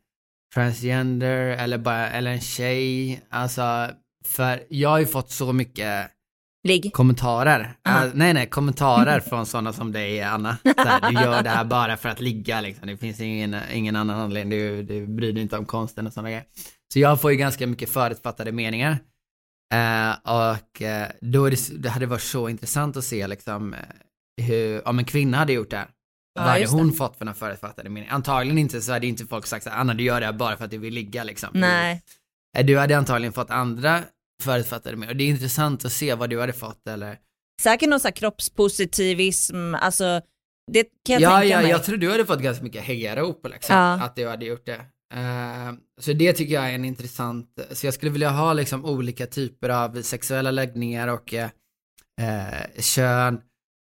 [0.54, 3.90] transgender eller bara, eller en tjej, alltså
[4.24, 6.10] för jag har ju fått så mycket
[6.68, 6.92] ligg.
[6.92, 7.74] kommentarer.
[7.88, 8.06] Aha.
[8.06, 10.56] Uh, nej, nej, kommentarer från sådana som dig, Anna.
[10.62, 12.86] Så här, du gör det här bara för att ligga liksom.
[12.86, 14.58] Det finns ingen, ingen annan anledning.
[14.58, 16.44] Du, du bryr dig inte om konsten och sådana grejer.
[16.92, 18.98] Så jag får ju ganska mycket förutfattade meningar.
[19.74, 23.80] Eh, och eh, då det, det hade varit så intressant att se liksom eh,
[24.44, 25.88] hur, om en kvinna hade gjort det här.
[26.40, 28.14] Ja, Vad hade hon fått för några förutfattade meningar?
[28.14, 30.56] Antagligen inte så hade inte folk sagt så här, Anna du gör det här bara
[30.56, 31.48] för att du vill ligga liksom.
[31.52, 32.02] Nej.
[32.58, 34.02] Eh, Du hade antagligen fått andra
[34.42, 35.12] förutfattade meningar.
[35.12, 37.16] Och det är intressant att se vad du hade fått eller
[37.62, 40.20] Säkert någon sån här kroppspositivism, alltså
[40.72, 41.70] det kan jag ja, tänka ja, mig.
[41.70, 43.92] jag tror du hade fått ganska mycket hejarop liksom, Ja.
[43.92, 44.80] att du hade gjort det.
[45.14, 49.26] Eh, så det tycker jag är en intressant, så jag skulle vilja ha liksom olika
[49.26, 51.50] typer av sexuella läggningar och eh,
[52.78, 53.40] kön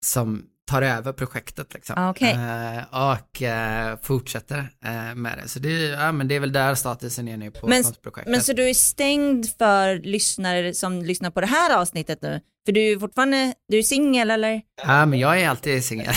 [0.05, 1.95] som tar över projektet liksom.
[1.97, 2.31] Ah, okej.
[2.31, 5.49] Eh, och eh, fortsätter eh, med det.
[5.49, 8.31] Så det, ja, men det är väl där statusen är nu på Men- konstprojektet.
[8.31, 12.41] Men så du är stängd för lyssnare som lyssnar på det här avsnittet nu?
[12.65, 14.61] För du är fortfarande, du är singel eller?
[14.85, 16.13] Ja, men jag är alltid singel.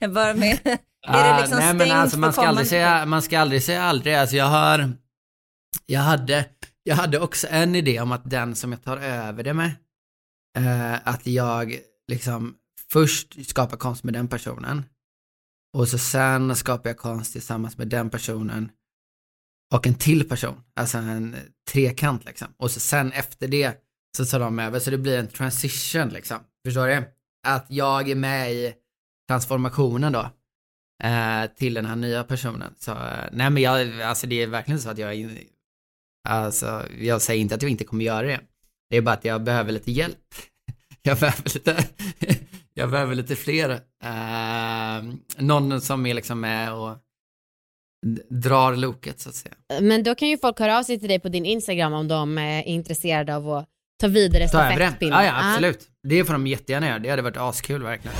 [0.14, 0.58] Bara med.
[0.66, 3.62] Är Ah, du liksom nej, stängd men alltså, man, ska aldrig säga, man ska aldrig
[3.62, 4.14] säga aldrig.
[4.14, 4.92] Alltså, jag har,
[5.86, 6.44] jag hade,
[6.82, 9.70] jag hade också en idé om att den som jag tar över det med,
[10.58, 11.78] eh, att jag
[12.10, 12.56] liksom
[12.90, 14.84] först skapa konst med den personen
[15.76, 18.70] och så sen skapar jag konst tillsammans med den personen
[19.74, 21.36] och en till person, alltså en
[21.72, 22.48] trekant liksom.
[22.56, 23.80] Och så sen efter det
[24.16, 26.38] så tar de över, så det blir en transition liksom.
[26.66, 27.04] Förstår du?
[27.46, 28.74] Att jag är med i
[29.28, 30.30] transformationen då
[31.04, 32.74] eh, till den här nya personen.
[32.78, 35.42] Så eh, nej men jag, alltså det är verkligen så att jag, är-
[36.28, 38.40] alltså jag säger inte att jag inte kommer göra det.
[38.90, 40.34] Det är bara att jag behöver lite hjälp.
[41.06, 41.84] Jag behöver lite,
[42.74, 43.70] jag behöver lite fler.
[44.04, 45.04] Eh,
[45.38, 46.96] någon som är liksom med och
[48.28, 49.54] drar loket så att säga.
[49.80, 52.38] Men då kan ju folk höra av sig till dig på din Instagram om de
[52.38, 53.68] är intresserade av att
[54.00, 55.18] ta vidare stafettpinnen.
[55.18, 55.88] Ja, ja, absolut.
[56.08, 56.98] Det får de jättegärna göra.
[56.98, 58.16] Det hade varit askul verkligen.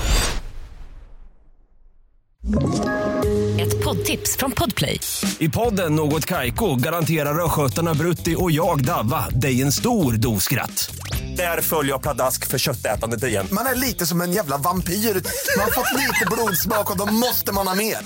[3.59, 4.99] Ett poddtips från Podplay.
[5.39, 10.95] I podden Något Kaiko garanterar östgötarna Brutti och jag, Davva, dig en stor dos skratt.
[11.35, 13.47] Där följer jag pladask för köttätandet igen.
[13.51, 14.93] Man är lite som en jävla vampyr.
[14.93, 17.97] Man har fått lite blodsmak och då måste man ha mer.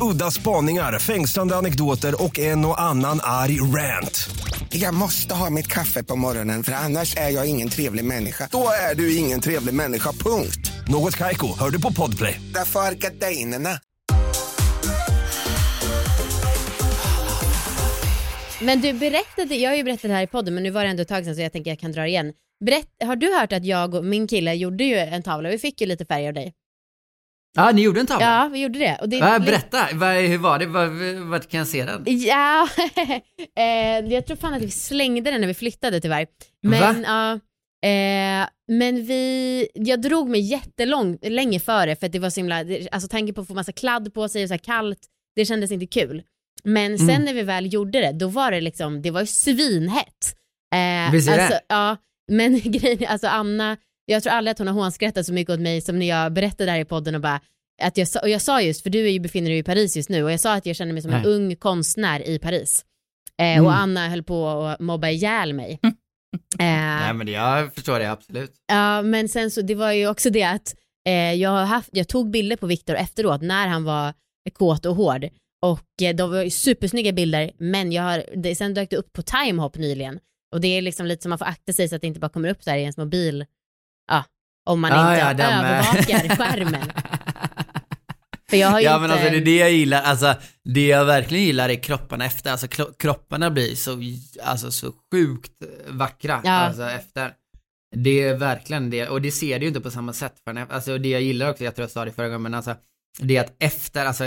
[0.00, 4.30] Udda spaningar, fängslande anekdoter och en och annan arg rant.
[4.68, 8.48] Jag måste ha mitt kaffe på morgonen för annars är jag ingen trevlig människa.
[8.52, 10.72] Då är du ingen trevlig människa, punkt.
[10.88, 12.40] Något Kaiko, hör du på Podplay.
[12.54, 13.80] Därför är gardinerna.
[18.62, 20.90] Men du berättade, jag har ju berättat det här i podden men nu var det
[20.90, 22.32] ändå ett tag sedan så jag tänker jag kan dra igen.
[22.64, 25.80] Berätt, har du hört att jag och min kille gjorde ju en tavla, vi fick
[25.80, 26.54] ju lite färg av dig.
[27.56, 28.26] Ja, ni gjorde en tavla?
[28.26, 28.98] Ja, vi gjorde det.
[29.00, 30.66] Och det Ja, berätta, hur var det?
[30.66, 30.88] Vad,
[31.30, 32.04] vart kan jag se den?
[32.06, 32.68] Ja,
[33.58, 36.26] eh, jag tror fan att vi slängde den när vi flyttade tyvärr.
[36.62, 37.40] Men, Va?
[37.88, 42.64] Eh, men vi, jag drog mig jättelångt, länge före för att det var så himla,
[42.92, 44.98] alltså tanken på att få massa kladd på sig och så här kallt,
[45.36, 46.22] det kändes inte kul.
[46.64, 47.22] Men sen Mm.
[47.24, 50.36] när vi väl gjorde det, då var det liksom, det var ju svinhett.
[50.74, 51.42] Eh, Visst är det?
[51.42, 51.96] alltså, Ja,
[52.30, 55.80] men grejen alltså Anna, jag tror aldrig att hon har hånskrattat så mycket åt mig
[55.80, 57.40] som när jag berättade här i podden och bara,
[57.82, 60.08] att jag, och jag sa just, för du är ju, befinner dig i Paris just
[60.08, 61.30] nu och jag sa att jag känner mig som en Nej.
[61.32, 62.84] ung konstnär i Paris.
[63.42, 63.66] Eh, Mm.
[63.66, 65.80] Och Anna höll på att mobba ihjäl mig.
[66.58, 68.52] Eh, Nej men jag förstår det absolut.
[68.66, 70.74] Ja, men sen så det var ju också det att
[71.08, 74.14] eh, jag, har haft, jag tog bilder på Viktor efteråt när han var
[74.52, 75.28] kåt och hård
[75.62, 79.12] och eh, de var ju supersnygga bilder men jag har, det, sen dök det upp
[79.12, 80.18] på timehop nyligen
[80.52, 82.28] och det är liksom lite som man får akta sig så att det inte bara
[82.28, 83.44] kommer upp så här i ens mobil,
[84.08, 84.24] ja,
[84.66, 86.82] om man Ah, inte ja, övervakar skärmen.
[88.50, 89.00] För jag har ju Ja inte...
[89.00, 90.34] men alltså det är det jag gillar, alltså
[90.64, 93.98] det jag verkligen gillar är kropparna efter, alltså kropparna blir så,
[94.42, 95.52] alltså så sjukt
[95.88, 96.50] vackra, Ja.
[96.50, 97.32] alltså efter.
[97.96, 100.98] Det är verkligen det, och det ser du ju inte på samma sätt för alltså
[100.98, 102.74] det jag gillar också, jag tror jag sa det förra gången, men alltså
[103.18, 104.24] det är att efter, alltså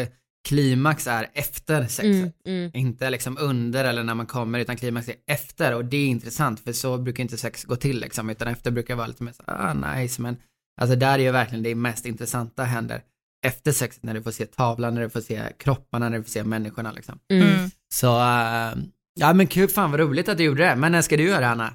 [0.48, 2.06] klimax är efter sexet.
[2.06, 2.72] Mm, mm.
[2.74, 6.60] Inte liksom under eller när man kommer utan klimax är efter och det är intressant
[6.60, 9.44] för så brukar inte sex gå till liksom utan efter brukar vara lite mer så
[9.46, 10.38] ah nice men
[10.82, 13.02] alltså där är ju verkligen det mest intressanta händer
[13.46, 16.32] efter sexet när du får se tavlan, när du får se kropparna, när du får
[16.32, 17.20] se människorna liksom.
[17.32, 17.72] Mm.
[17.94, 18.74] Så äh,
[19.20, 20.76] ja men kul, fan vad roligt att du gjorde det.
[20.76, 21.74] Men när ska du göra det Anna?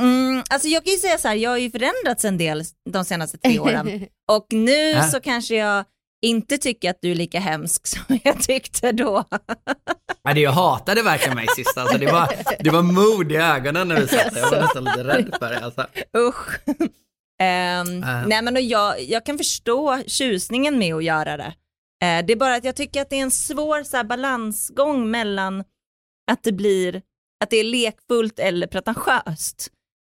[0.00, 3.04] Mm, alltså jag kan ju säga så här, jag har ju förändrats en del de
[3.04, 4.06] senaste tre åren.
[4.28, 5.84] Och nu så kanske jag
[6.22, 9.24] inte tycker att du är lika hemsk som jag tyckte då.
[10.34, 11.98] Det jag hatade verkligen mig sist alltså.
[11.98, 12.28] Det var,
[12.64, 14.40] det var mod i ögonen när vi satt där.
[14.40, 15.86] Jag var nästan lite rädd för det alltså.
[16.16, 16.60] Usch.
[17.40, 18.26] Ehm, Äh.
[18.26, 21.54] Nej men och jag, jag kan förstå tjusningen med att göra det.
[22.04, 25.10] Eh, det är bara att jag tycker att det är en svår så här, balansgång
[25.10, 25.64] mellan
[26.30, 27.02] att det blir,
[27.44, 29.68] att det är lekfullt eller pretentiöst.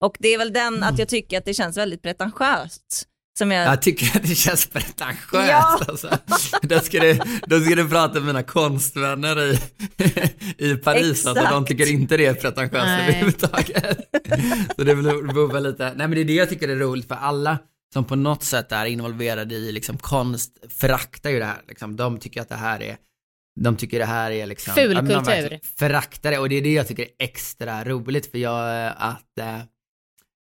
[0.04, 0.84] Och det är väl den Mm.
[0.90, 3.08] att jag tycker att det känns väldigt pretentiöst.
[3.38, 5.80] Som jag, Jag tycker att det känns pretentiöst Ja.
[5.88, 6.18] alltså.
[6.62, 9.60] Då ska, du, då ska du prata med mina konstvänner i,
[10.58, 13.98] i Paris, alltså, de tycker inte det är pretentiöst överhuvudtaget.
[14.76, 17.16] Så det beror väl lite, nej men det är det jag tycker är roligt för
[17.16, 17.58] alla
[17.94, 21.96] som på något sätt är involverade i liksom konst föraktar ju det här, liksom.
[21.96, 22.98] de tycker att det här är
[23.62, 25.60] de tycker det här är liksom Ful kultur.
[25.80, 29.38] Föraktar det och det är det jag tycker är extra roligt för jag, eh, att
[29.40, 29.60] eh,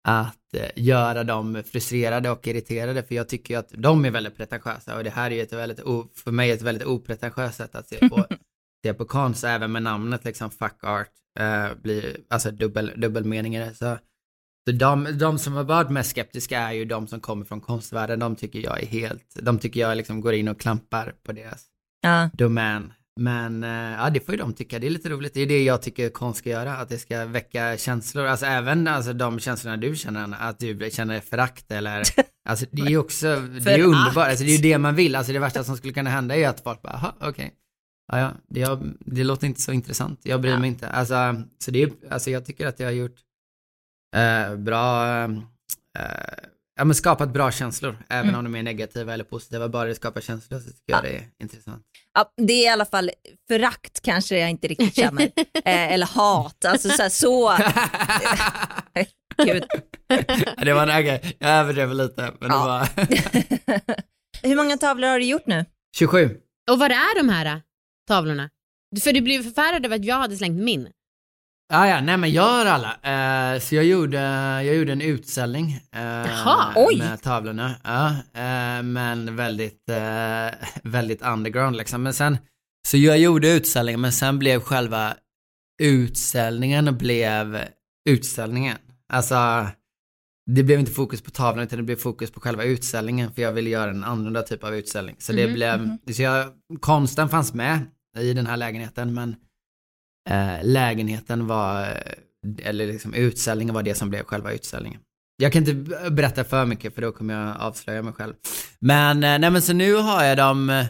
[0.03, 4.37] att eh, göra dem frustrerade och irriterade för jag tycker ju att de är väldigt
[4.37, 5.79] pretentiösa och det här är ju ett väldigt,
[6.15, 8.25] för mig ett väldigt opretentiöst sätt att se på,
[8.85, 13.59] se på konst, även med namnet liksom fuck art, eh, blir alltså dubbel, dubbelmening i
[13.59, 13.73] det.
[13.75, 13.97] Så,
[14.67, 18.19] så de, de som har varit mest skeptiska är ju de som kommer från konstvärlden,
[18.19, 21.65] de tycker jag är helt, de tycker jag liksom går in och klampar på deras
[22.01, 22.29] ja.
[22.33, 22.93] domän.
[23.21, 24.79] Men eh, ja, det får ju de tycka.
[24.79, 25.33] Det är lite roligt.
[25.33, 26.77] Det är det jag tycker konst ska göra.
[26.77, 28.25] Att det ska väcka känslor.
[28.25, 32.03] Alltså även alltså, de känslorna du känner, att du känner förakt eller...
[32.49, 34.29] Alltså det är ju också, det är underbart.
[34.29, 35.15] Alltså, det är ju det man vill.
[35.15, 37.53] Alltså det värsta som skulle kunna hända är ju att folk bara, jaha, okej.
[38.11, 40.19] Ja, ja, det, jag, det låter inte så intressant.
[40.23, 40.89] Jag bryr mig inte.
[40.89, 43.15] Alltså, så det är alltså jag tycker att jag har gjort
[44.15, 45.29] eh, bra, eh,
[46.77, 47.97] ja men skapat bra känslor.
[48.09, 48.35] Även Mm.
[48.45, 49.69] om de är negativa eller positiva.
[49.69, 51.83] Bara det skapar känslor så tycker jag det är intressant.
[52.13, 53.11] Ja, det är i alla fall
[53.47, 55.21] förakt kanske jag inte riktigt känner.
[55.65, 57.01] eh, eller hat, alltså så.
[57.01, 57.57] Här, så
[59.45, 59.63] Gud.
[60.57, 62.87] Ja, det var en jag överdrev lite, men Ja.
[62.95, 64.03] det var
[64.43, 65.65] Hur många tavlor har du gjort nu?
[65.97, 66.37] 27.
[66.71, 67.57] Och vad är de här äh,
[68.07, 68.49] tavlorna?
[69.03, 70.87] För du blev förfärad över att jag hade slängt min.
[71.73, 73.53] Ah, ja, nej men jag har alla.
[73.53, 74.17] Eh, så jag gjorde,
[74.63, 76.97] jag gjorde en utställning eh, Jaha, oj.
[76.97, 77.75] med tavlorna.
[77.83, 79.89] Ja, eh, men väldigt,
[80.83, 82.03] väldigt underground liksom.
[82.03, 82.37] Men sen,
[82.87, 85.13] så jag gjorde utställningen men sen blev själva
[85.81, 87.59] utställningen blev
[88.09, 88.77] utställningen.
[89.13, 89.67] Alltså,
[90.51, 93.51] det blev inte fokus på tavlan utan det blev fokus på själva utställningen för jag
[93.51, 95.15] ville göra en annorlunda typ av utställning.
[95.19, 96.47] Så det Mhm, blev, så jag,
[96.79, 97.79] konsten fanns med
[98.19, 99.35] i den här lägenheten men
[100.61, 104.99] lägenheten var, eh, eller liksom utställningen var det som blev själva utställningen.
[105.37, 105.73] Jag kan inte
[106.09, 108.33] berätta för mycket för då kommer jag avslöja mig själv.
[108.79, 110.85] Men, eh, nej men så nu har jag dem, eh,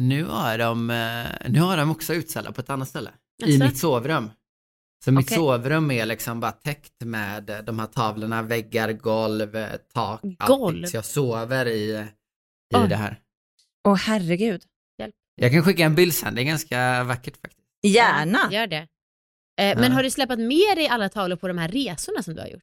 [0.00, 3.10] nu har de, eh, nu har de också utställda på ett annat ställe.
[3.44, 3.64] I Jaså?
[3.64, 4.30] mitt sovrum.
[5.04, 9.76] Så mitt sovrum är liksom bara täckt med eh, de här tavlorna, väggar, golv, eh,
[9.94, 10.58] tak, allting.
[10.58, 10.84] Golv?
[10.86, 11.90] Så jag sover i,
[12.74, 12.88] i Oj.
[12.88, 13.18] det här.
[13.88, 14.62] Åh herregud.
[15.34, 17.62] Jag kan skicka en bild sen, det är ganska vackert faktiskt.
[17.82, 18.38] Gärna.
[18.52, 18.76] Gör det.
[18.76, 18.86] Eh,
[19.56, 19.90] Men Ja.
[19.90, 22.62] har du släpat med dig alla tavlor på de här resorna som du har gjort?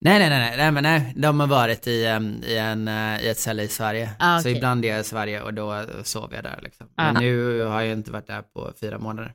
[0.00, 3.28] Nej, nej, nej, nej, nej, men nej, de har varit i, i, en, eh, i
[3.28, 4.10] ett ställe i Sverige.
[4.18, 4.56] Ah, Så okej.
[4.56, 6.86] ibland är jag i Sverige och då sover jag där liksom.
[6.96, 7.12] Ah.
[7.12, 9.34] Men nu har jag inte varit där på fyra månader.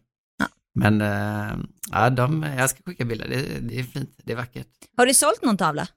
[0.76, 1.56] Men eh,
[1.92, 4.68] ja, de, jag ska skicka bilder, det, det är fint, det är vackert.
[4.98, 5.88] Har du sålt någon tavla?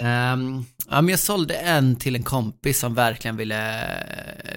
[0.00, 3.86] Um, ja, men jag sålde en till en kompis som verkligen ville,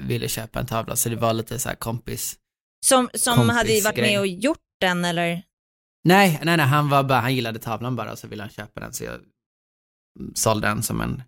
[0.02, 2.38] ville köpa en tavla, så det var lite så här kompis.
[2.86, 4.12] Som, som hade varit Kompisgrej.
[4.12, 5.42] med och gjort den eller?
[6.04, 8.80] Nej, nej, nej, han var bara, han gillade tavlan bara och så ville han köpa
[8.80, 9.20] den så jag
[10.36, 11.24] sålde den som en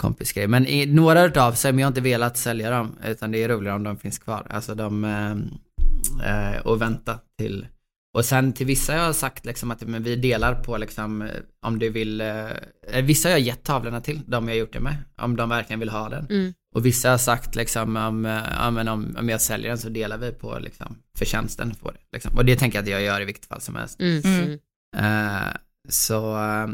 [0.00, 0.46] kompisgrej.
[0.46, 3.48] Men i några utav sig, men jag har inte velat sälja dem, utan det är
[3.48, 4.46] roligare om de finns kvar.
[4.50, 7.66] Alltså de, eh, eh, och vänta till,
[8.14, 11.28] och sen till vissa jag har sagt liksom att men vi delar på liksom, eh,
[11.66, 12.50] om du vill, eh,
[12.88, 15.80] eh, vissa har jag gett tavlorna till, de jag gjort det med, om de verkligen
[15.80, 16.26] vill ha den.
[16.30, 16.54] Mm.
[16.74, 19.88] Och vissa har sagt liksom om, eh, ja, men om, om jag säljer den så
[19.88, 21.98] delar vi på liksom förtjänsten på det.
[22.12, 22.38] Liksom.
[22.38, 24.00] Och det tänker jag att jag gör i vilket fall som helst.
[24.00, 24.22] Mm.
[24.24, 24.58] Mm.
[24.96, 25.48] Eh,
[25.88, 26.68] så, eh,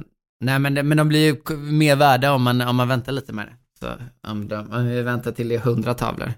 [0.45, 3.33] nej men, det, men de blir ju mer värda om man, om man väntar lite
[3.33, 3.57] med det.
[3.81, 3.95] Så
[4.31, 6.33] om, de, om vi väntar till det är hundra tavlor.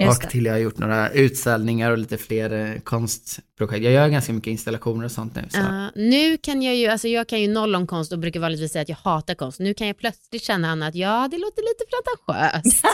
[0.00, 0.30] Just och det.
[0.30, 3.84] till jag har gjort några utställningar och lite fler eh, konstprojekt.
[3.84, 5.42] Jag gör ganska mycket installationer och sånt nu.
[5.48, 5.58] Så.
[5.58, 8.72] Ja, nu kan jag ju, alltså jag kan ju noll om konst och brukar vanligtvis
[8.72, 9.58] säga att jag hatar konst.
[9.60, 12.84] Nu kan jag plötsligt känna Anna att ja, det låter lite pretentiöst.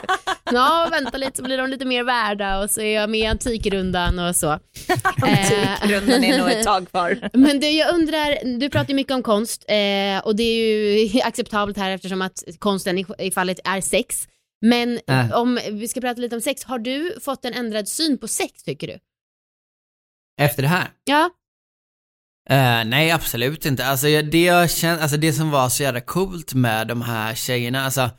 [0.52, 3.26] ja, vänta lite så blir de lite mer värda och så är jag med i
[3.26, 4.46] Antikrundan och så.
[5.22, 7.28] Antikrundan är nog ett tag kvar.
[7.32, 11.20] Men du, jag undrar, du pratar ju mycket om konst eh, och det är ju
[11.24, 14.28] acceptabelt här eftersom att konsten i, i fallet är sex.
[14.62, 15.33] Men Äh.
[15.33, 18.62] om vi ska prata lite om sex, har du fått en ändrad syn på sex
[18.62, 18.98] tycker du?
[20.40, 20.88] Efter det här?
[21.05, 21.31] Ja.
[22.51, 23.87] Eh, nej, absolut inte.
[23.87, 27.85] Alltså det jag kände, alltså det som var så jävla coolt med de här tjejerna,
[27.85, 28.11] alltså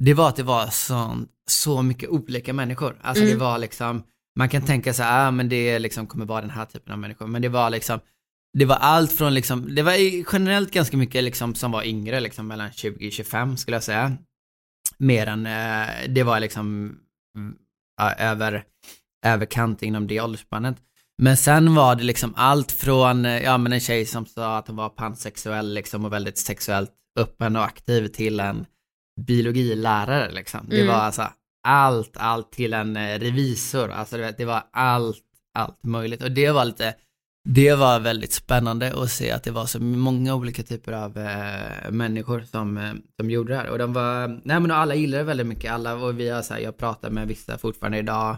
[0.00, 2.98] det var att det var sån, så mycket olika människor.
[3.02, 3.38] Alltså Mm.
[3.38, 4.02] det var liksom,
[4.38, 7.26] man kan tänka sig, ah, men det liksom kommer vara den här typen av människor,
[7.26, 8.00] men det var liksom,
[8.58, 9.94] det var allt från liksom, det var
[10.32, 14.16] generellt ganska mycket liksom som var yngre, liksom mellan 20 och 25 skulle jag säga.
[14.96, 16.66] Mer än, eh, det var liksom
[17.36, 17.54] mm,
[17.96, 18.64] ja, över,
[19.26, 20.76] överkant inom det åldersspannet.
[21.22, 24.66] Men sen var det liksom allt från, eh, ja men en tjej som sa att
[24.68, 28.66] hon var pansexuell liksom och väldigt sexuellt öppen och aktiv till en
[29.20, 30.66] biologilärare liksom.
[30.68, 30.86] Det Mm.
[30.94, 31.28] var alltså
[31.68, 35.22] allt, allt till en eh, revisor, alltså det var allt,
[35.54, 36.22] allt möjligt.
[36.22, 36.94] Och det var lite,
[37.44, 41.90] det var väldigt spännande att se att det var så många olika typer av eh,
[41.90, 43.68] människor som, eh, som gjorde det här.
[43.70, 46.54] Och de var, nej men alla gillade det väldigt mycket, alla, och vi har så
[46.54, 48.36] här, jag pratar med vissa fortfarande idag,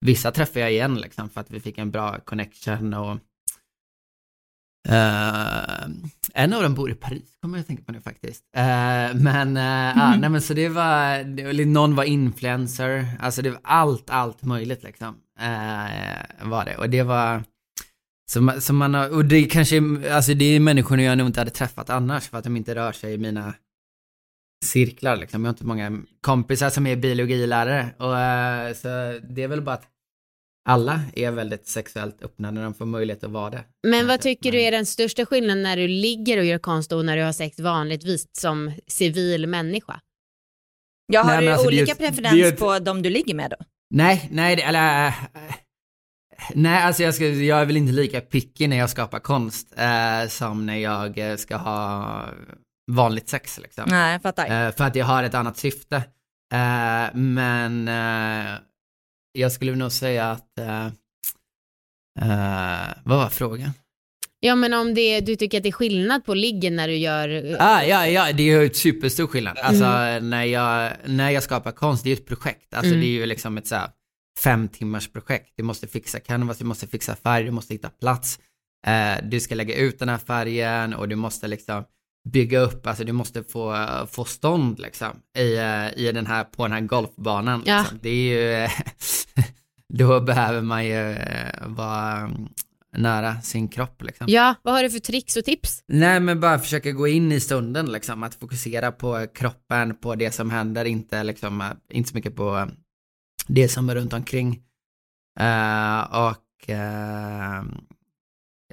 [0.00, 3.18] vissa träffar jag igen liksom för att vi fick en bra connection och
[4.88, 5.88] eh,
[6.34, 8.44] en av dem bor i Paris, kommer jag att tänka på nu faktiskt.
[8.56, 13.50] Eh, men, uh, ah, nej men så det var, det, någon var influencer, alltså det
[13.50, 15.14] var allt, allt möjligt liksom.
[16.42, 17.42] var det, och det var,
[18.30, 19.76] så man, så man har, och det kanske,
[20.12, 22.92] alltså det är människor jag nog inte hade träffat annars för att de inte rör
[22.92, 23.54] sig i mina
[24.64, 25.44] cirklar liksom.
[25.44, 28.88] Jag har inte många kompisar som är biologilärare och eh, så
[29.28, 29.86] det är väl bara att
[30.68, 33.64] alla är väldigt sexuellt öppna när de får möjlighet att vara det.
[33.88, 37.04] Men vad tycker du är den största skillnaden när du ligger och gör konst och
[37.04, 40.00] när du har sex vanligtvis som civil människa?
[41.12, 43.50] Jag har Nej, du alltså, är olika är preferens ett- på de du ligger med
[43.50, 43.64] då?
[43.90, 45.06] Nej, nej, det- eller...
[45.06, 45.14] eh,
[46.54, 50.28] Nej, alltså jag, ska, jag är väl inte lika picky när jag skapar konst eh,
[50.28, 52.24] som när jag eh, ska ha
[52.92, 53.84] vanligt sex liksom.
[53.88, 54.66] Nej, jag fattar.
[54.66, 55.96] Eh, för att jag har ett annat syfte.
[56.54, 58.52] Eh, men eh,
[59.32, 60.58] jag skulle nog säga att...
[60.58, 60.86] Eh,
[62.20, 63.70] eh, vad var frågan?
[64.40, 67.56] Ja men om det, du tycker att det är skillnad på liggen när du gör...
[67.60, 69.58] Ah, ja, ja, det är ju ett superstor skillnad.
[69.58, 70.30] Alltså Mm.
[70.30, 72.74] när, jag, när jag skapar konst, det är ju ett projekt.
[72.74, 73.00] Alltså Mm.
[73.00, 73.88] det är ju liksom ett så här
[74.38, 75.52] fem timmars projekt.
[75.56, 78.38] Du måste fixa canvas, du måste fixa färg, du måste hitta plats.
[78.86, 81.84] Eh, du ska lägga ut den här färgen och du måste liksom
[82.32, 86.62] bygga upp, alltså du måste få, få stånd liksom i, eh, i den här, på
[86.62, 87.62] den här golfbanan.
[87.66, 87.78] Ja.
[87.78, 87.98] Liksom.
[88.02, 88.68] Det är ju,
[89.98, 92.48] då behöver man ju eh, vara mm,
[92.96, 94.26] nära sin kropp liksom.
[94.28, 95.82] Ja, vad har du för tricks och tips?
[95.88, 100.30] Nej men bara försöka gå in i stunden liksom, att fokusera på kroppen, på det
[100.30, 102.68] som händer, inte liksom, eh, inte så mycket på
[103.46, 104.62] det som är runt omkring.
[105.40, 107.62] Eh, och eh,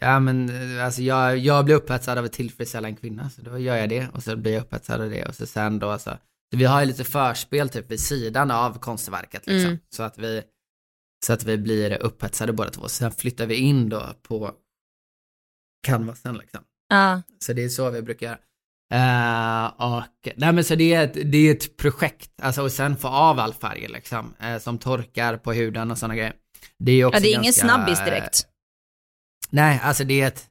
[0.01, 3.57] ja men eh, alltså jag, jag blir upphetsad av att tillfredsställa en kvinna, så då
[3.59, 6.09] gör jag det och så blir jag upphetsad av det och så sen då så,
[6.51, 9.79] så vi har ju lite förspel typ vid sidan av konstverket liksom, Mm.
[9.89, 10.43] så att vi
[11.25, 12.87] så att vi blir upphetsade båda två.
[12.87, 14.51] Sen flyttar vi in då på
[15.87, 16.63] canvasen liksom.
[16.89, 17.21] Ja.
[17.39, 18.39] Så det är så vi brukar göra.
[18.93, 20.03] Eh, och,
[20.35, 23.39] nej men så det är, ett, det är ett projekt, alltså och sen få av
[23.39, 26.33] all färg liksom, eh, som torkar på huden och sådana grejer.
[26.79, 28.45] Det är också ja, det är ingen ganska, snabbis direkt.
[29.49, 30.45] Nej, alltså det är ett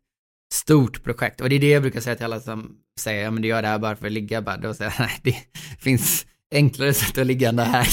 [0.54, 3.42] stort projekt och det är det jag brukar säga till alla som säger, ja men
[3.42, 5.36] du gör det här bara för att ligga bara, då säger jag, nej det
[5.80, 7.86] finns enklare sätt att ligga än det här.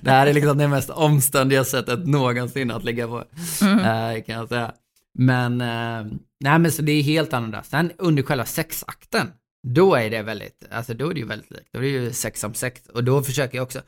[0.02, 3.24] Det här är liksom det mest omständiga sättet någonsin att ligga på,
[3.62, 4.22] Mm.
[4.22, 4.72] kan jag säga.
[5.18, 7.62] Men, eh, nej men så det är helt annorlunda.
[7.62, 9.32] Sen under själva sexakten,
[9.68, 11.68] då är det väldigt, alltså då är det ju väldigt likt.
[11.72, 12.86] Då är det ju sex som sex.
[12.88, 13.80] Och då försöker jag också,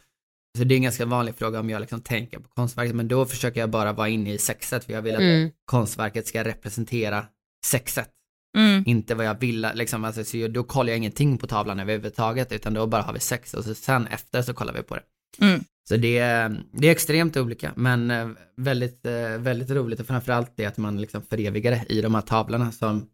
[0.58, 3.26] så det är en ganska vanlig fråga om jag liksom tänker på konstverket, men då
[3.26, 5.50] försöker jag bara vara inne i sexet, för jag vill att Mm.
[5.64, 7.26] konstverket ska representera
[7.66, 8.10] sexet.
[8.56, 8.82] Mm.
[8.86, 12.74] Inte vad jag vill, liksom, alltså, så då kollar jag ingenting på tavlan överhuvudtaget, utan
[12.74, 15.02] då bara har vi sex och så sen efter så kollar vi på det.
[15.40, 15.64] Mm.
[15.88, 20.52] Så det, är- det är extremt olika, men eh, väldigt, eh, väldigt roligt och framförallt
[20.56, 23.06] det att man liksom förevigar det i de här tavlorna som,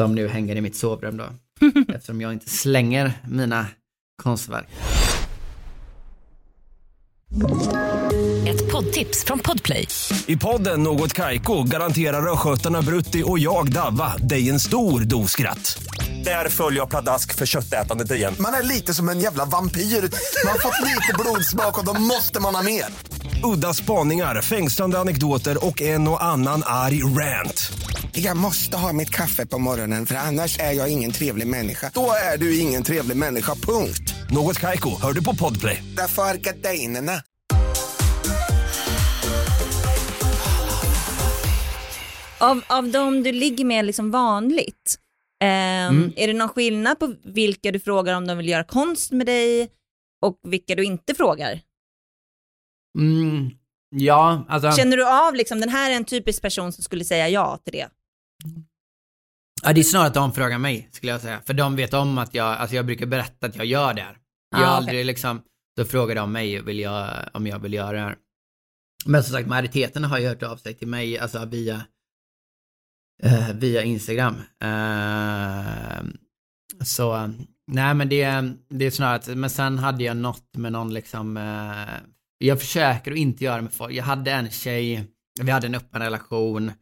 [0.00, 1.24] som nu hänger i mitt sovrum då.
[1.94, 3.66] eftersom jag inte slänger mina
[4.22, 4.66] konstverk.
[8.48, 9.88] Ett poddtips från Podplay.
[10.26, 15.82] I podden Något Kaiko garanterar östgötarna Brutti och jag, Davva, dig en stor dos skratt.
[16.24, 18.34] Där följer jag pladask för köttätandet igen.
[18.40, 19.80] Man är lite som en jävla vampyr.
[19.80, 22.84] Man har fått lite blodsmak och då måste man ha mer.
[23.44, 27.72] Udda spaningar, fängslande anekdoter och en och annan arg rant.
[28.12, 31.90] Jag måste ha mitt kaffe på morgonen för annars är jag ingen trevlig människa.
[31.94, 34.14] Då är du ingen trevlig människa, punkt.
[34.30, 35.84] Något Kaiko, hör du på Podplay.
[35.96, 37.22] Därför är gardinerna.
[42.38, 44.98] Av, av de du ligger med liksom vanligt,
[45.44, 46.12] Mm.
[46.16, 49.70] är det någon skillnad på vilka du frågar om de vill göra konst med dig
[50.26, 51.60] och vilka du inte frågar?
[52.98, 53.50] Mm,
[53.90, 54.72] ja, alltså.
[54.72, 57.72] Känner du av liksom, den här är en typisk person som skulle säga ja till
[57.72, 57.88] det?
[59.62, 61.40] Ja, det är snarare att de frågar mig, skulle jag säga.
[61.46, 64.18] För de vet om att jag, alltså jag brukar berätta att jag gör det här.
[64.50, 65.42] Jag Ah, aldrig liksom,
[65.76, 68.16] då frågar de mig vill jag, om jag vill göra det här.
[69.06, 71.82] Men som sagt, majoriteten har ju hört av sig till mig, alltså via,
[73.22, 74.34] eh, via Instagram.
[74.62, 76.04] Eh,
[76.84, 77.30] så,
[77.66, 81.36] nej men det, det är snarare att, men sen hade jag något med någon liksom,
[81.36, 81.94] eh,
[82.38, 83.92] jag försöker att inte göra med folk.
[83.94, 85.04] Jag hade en tjej,
[85.40, 86.72] vi hade en öppen relation,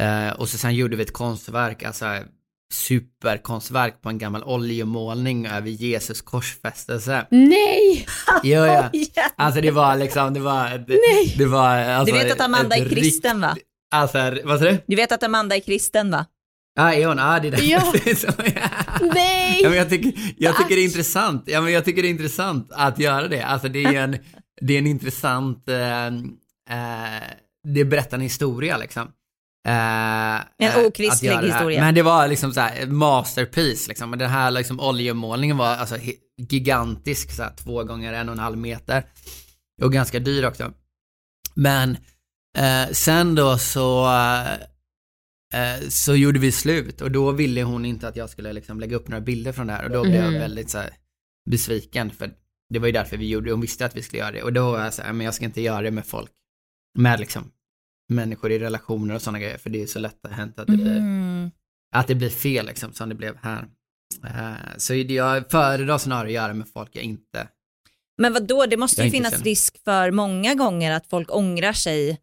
[0.00, 2.06] Eh, och så sen gjorde vi ett konstverk, alltså
[2.72, 7.26] superkonstverk på en gammal oljemålning över Jesus korsfästelse.
[7.30, 8.06] Nej!
[8.42, 8.90] Jo, ja.
[8.92, 9.22] Ja.
[9.36, 10.70] Alltså det var liksom, det var...
[10.70, 11.34] Det, Nej.
[11.38, 13.56] det var alltså, Du vet att Amanda är kristen va?
[13.90, 14.78] Alltså, vad sa du?
[14.86, 16.26] Du vet att Amanda är kristen va?
[16.74, 17.18] Ja, hon?
[17.18, 17.62] Ja, det är det.
[17.64, 17.92] Ja.
[19.14, 19.60] Nej!
[19.62, 21.42] Ja, men jag tycker, jag tycker det är intressant.
[21.46, 23.42] Ja, men jag tycker det är intressant att göra det.
[23.42, 24.18] Alltså det är en,
[24.60, 27.22] det är en intressant, eh, eh,
[27.68, 29.02] det berättar en historia liksom.
[29.68, 31.80] Eh, En eh, okristlig historia.
[31.80, 34.18] Men det var liksom så här masterpiece liksom.
[34.18, 35.96] Den här liksom oljemålningen var alltså
[36.50, 39.02] gigantisk, så här, två gånger en och en halv meter.
[39.82, 40.72] Och ganska dyr också.
[41.54, 41.96] Men
[42.58, 44.06] eh, sen då så
[45.54, 48.96] eh, så gjorde vi slut och då ville hon inte att jag skulle liksom lägga
[48.96, 50.40] upp några bilder från det här och då blev jag Mhm.
[50.40, 50.90] väldigt så här,
[51.50, 52.30] besviken för
[52.70, 54.52] det var ju därför vi gjorde det, hon visste att vi skulle göra det och
[54.52, 56.30] då var jag så här, men jag ska inte göra det med folk,
[56.98, 57.50] med liksom
[58.08, 60.76] människor i relationer och sådana grejer för det är så lätt att hänt att det
[60.76, 61.50] blir, Mm.
[61.94, 63.66] att det blir fel liksom som det blev här.
[64.24, 67.48] Eh, så jag föredrar snarare att göra med folk jag inte,
[68.18, 68.66] Men vad då?
[68.66, 69.44] det måste Jag ju finnas känner.
[69.44, 72.18] risk för många gånger att folk ångrar sig.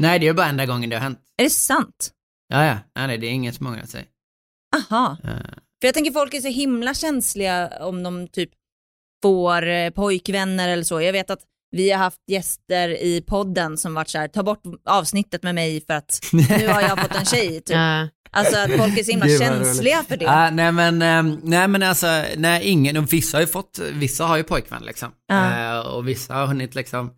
[0.00, 1.18] Nej det är bara enda gången det har hänt.
[1.36, 2.10] Är det sant?
[2.48, 4.06] Ja, ja, nej, nej det är inget som ångrar sig.
[4.76, 5.16] Aha.
[5.24, 5.30] Eh,
[5.80, 8.50] För jag tänker folk är så himla känsliga om de typ
[9.22, 11.00] får eh, pojkvänner eller så.
[11.00, 11.40] Jag vet att
[11.76, 15.84] vi har haft gäster i podden som varit så här, ta bort avsnittet med mig
[15.86, 17.48] för att nu har jag fått en tjej.
[17.60, 17.70] Typ.
[17.76, 18.08] Ja.
[18.30, 20.24] Alltså att folk är så himla känsliga för det.
[20.24, 24.36] Ja, nej men, ehm, nej men alltså, nej ingen, vissa har ju fått, vissa har
[24.36, 25.12] ju pojkvän liksom.
[25.26, 25.76] Ja.
[25.78, 27.10] Eh, och vissa har hunnit liksom,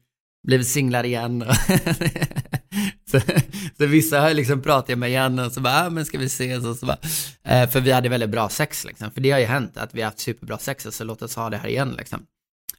[0.46, 1.44] blivit singlar igen.
[3.20, 3.20] Så,
[3.78, 6.64] så vissa har liksom pratat med igen och så bara, ah, men ska vi ses
[6.64, 6.98] och så bara,
[7.44, 9.10] eh, för vi hade väldigt bra sex liksom.
[9.10, 11.36] För det har ju hänt att vi har haft superbra sex och så låt oss
[11.36, 12.26] ha det här igen liksom.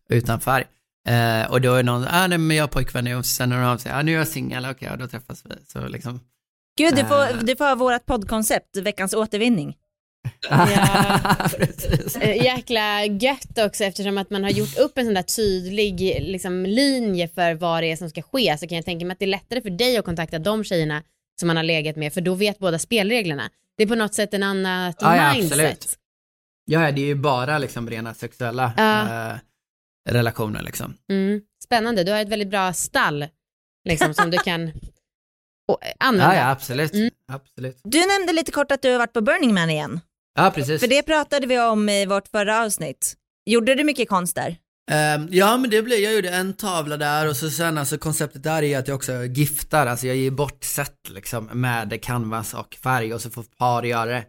[0.09, 0.63] Utan färg.
[1.07, 3.61] Eh, och då är någon, ah, nej men jag har påkvän nu och sen när
[3.61, 5.55] de av sig, ah, nu är jag singel, okej, ja, då träffas vi.
[5.67, 6.19] Så liksom.
[6.77, 7.07] Gud, du Eh.
[7.07, 9.75] får, du får ha vårt poddkoncept, veckans återvinning.
[10.49, 11.49] Ja.
[12.21, 16.65] Eh, Jäkla gött också eftersom att man har gjort upp en sån där tydlig liksom,
[16.65, 19.25] linje för vad det är som ska ske så kan jag tänka mig att det
[19.25, 21.03] är lättare för dig att kontakta de tjejerna
[21.39, 23.49] som man har legat med för då vet båda spelreglerna.
[23.77, 25.51] Det är på något sätt en annat Ja, ja, mindset.
[25.51, 25.95] absolut.
[26.65, 29.01] Ja, det är ju bara liksom rena sexuella Ja.
[29.31, 29.37] eh,
[30.09, 30.93] relationer liksom.
[31.09, 31.41] Mm.
[31.63, 33.25] Spännande, du har ett väldigt bra stall
[33.89, 34.71] liksom, som du kan
[35.67, 36.35] och, använda.
[36.35, 36.93] Ja, ja, absolut.
[36.93, 37.09] Mm.
[37.31, 37.79] absolut.
[37.83, 39.99] Du nämnde lite kort att du har varit på Burning Man igen.
[40.35, 40.81] Ja, precis.
[40.81, 43.13] För det pratade vi om i vårt förra avsnitt.
[43.45, 44.57] Gjorde du mycket konst där?
[44.91, 48.43] Ehm, ja, men det blev, jag gjorde en tavla där och så sen alltså konceptet
[48.43, 52.77] där är att jag också giftar, alltså jag ger bort set liksom med canvas och
[52.83, 54.25] färg och så får par göra det.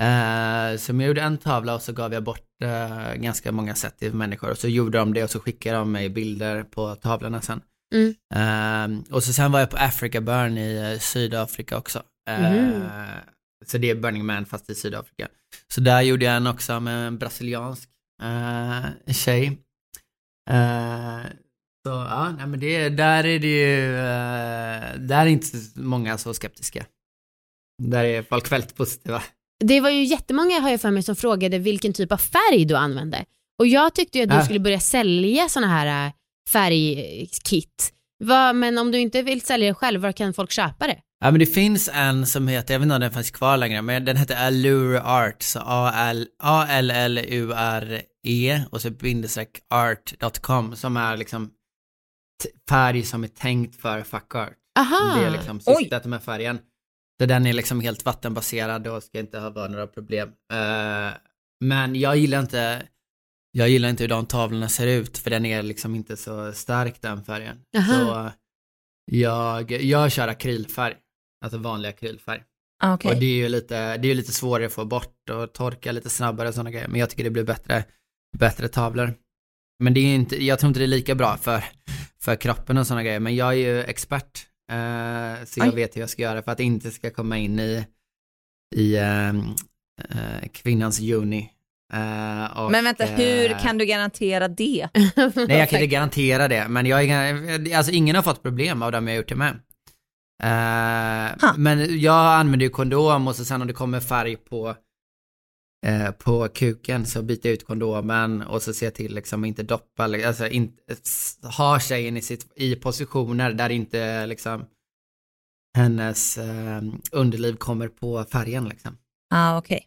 [0.00, 3.98] Eh, så jag gjorde en tavla och så gav jag bort eh, ganska många set
[3.98, 7.40] till människor och så gjorde de det och så skickade de mig bilder på tavlorna
[7.40, 7.60] sen.
[7.94, 8.14] Mm.
[8.34, 12.02] Eh, och så sen var jag på Africa Burn i eh, Sydafrika också.
[12.30, 12.82] Mhm.
[13.66, 15.28] Så det är Burning Man fast i Sydafrika.
[15.68, 17.88] Så där gjorde jag en också med en brasiliansk
[18.22, 19.46] eh, tjej.
[20.50, 21.20] Eh,
[21.86, 26.34] så ja, nej, men det, där är det ju, eh, där är inte många så
[26.34, 26.86] skeptiska.
[27.82, 29.22] Där är folk väldigt positiva.
[29.64, 32.76] Det var ju jättemånga har jag för mig som frågade vilken typ av färg du
[32.76, 33.24] använde.
[33.58, 34.44] Och jag tyckte ju att du Ah.
[34.44, 36.12] skulle börja sälja sådana här äh,
[36.48, 37.92] färgkit.
[38.54, 41.00] Men om du inte vill sälja det själv, var kan folk köpa det?
[41.24, 43.82] Ja men det finns en som heter, jag vet inte om den finns kvar längre,
[43.82, 47.84] men den heter Allure Art, så A-L- A-L-L-U-R-E
[48.70, 51.50] och så bindestreck art.com som är liksom
[52.68, 54.52] färg som är tänkt för fuck art.
[54.78, 55.18] Aha.
[55.18, 56.58] Det är liksom syftet med färgen.
[57.20, 60.28] Så den är liksom helt vattenbaserad och ska inte ha några problem.
[60.52, 61.10] Eh,
[61.64, 62.82] men jag gillar inte,
[63.52, 67.00] jag gillar inte hur de tavlorna ser ut för den är liksom inte så stark
[67.00, 67.60] den färgen.
[67.76, 67.92] Aha.
[67.92, 68.32] Så
[69.12, 70.94] jag, jag kör akrylfärg,
[71.44, 72.40] alltså vanlig akrylfärg.
[72.82, 73.10] Ah, Okej.
[73.10, 76.10] Och det är ju lite, det är lite svårare att få bort och torka lite
[76.10, 76.88] snabbare och sådana grejer.
[76.88, 77.84] Men jag tycker det blir bättre,
[78.38, 79.14] bättre tavlor.
[79.78, 81.64] Men det är inte, jag tror inte det är lika bra för,
[82.20, 83.20] för kroppen och sådana grejer.
[83.20, 84.46] Men jag är ju expert.
[84.72, 85.74] eh, så jag Oj.
[85.74, 87.86] vet hur jag ska göra för att det inte ska komma in i,
[88.76, 89.54] i ehm,
[90.10, 91.50] eh, kvinnans juni.
[91.92, 94.88] Eh, och, Men vänta, hur eh, kan du garantera det?
[94.94, 98.92] Nej, jag kan inte garantera det, men jag är, alltså ingen har fått problem av
[98.92, 99.60] dem jag gjort det med.
[100.42, 104.76] Eh, men jag använder ju kondom och så sen om det kommer färg på
[105.86, 109.62] eh, på kuken så byter jag ut kondomen och så ser jag till liksom inte
[109.62, 110.82] doppa, alltså inte,
[111.58, 114.64] ha tjejen i, sitt, i positioner där inte liksom
[115.76, 116.82] hennes eh,
[117.12, 118.98] underliv kommer på färgen liksom.
[119.34, 119.86] ah, okej.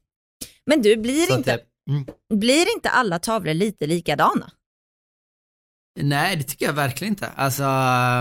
[0.66, 2.06] Men du, blir Så inte, det- mm.
[2.40, 4.52] blir inte alla tavlor lite likadana?
[6.04, 7.28] Nej, det tycker jag verkligen inte.
[7.28, 7.64] Alltså,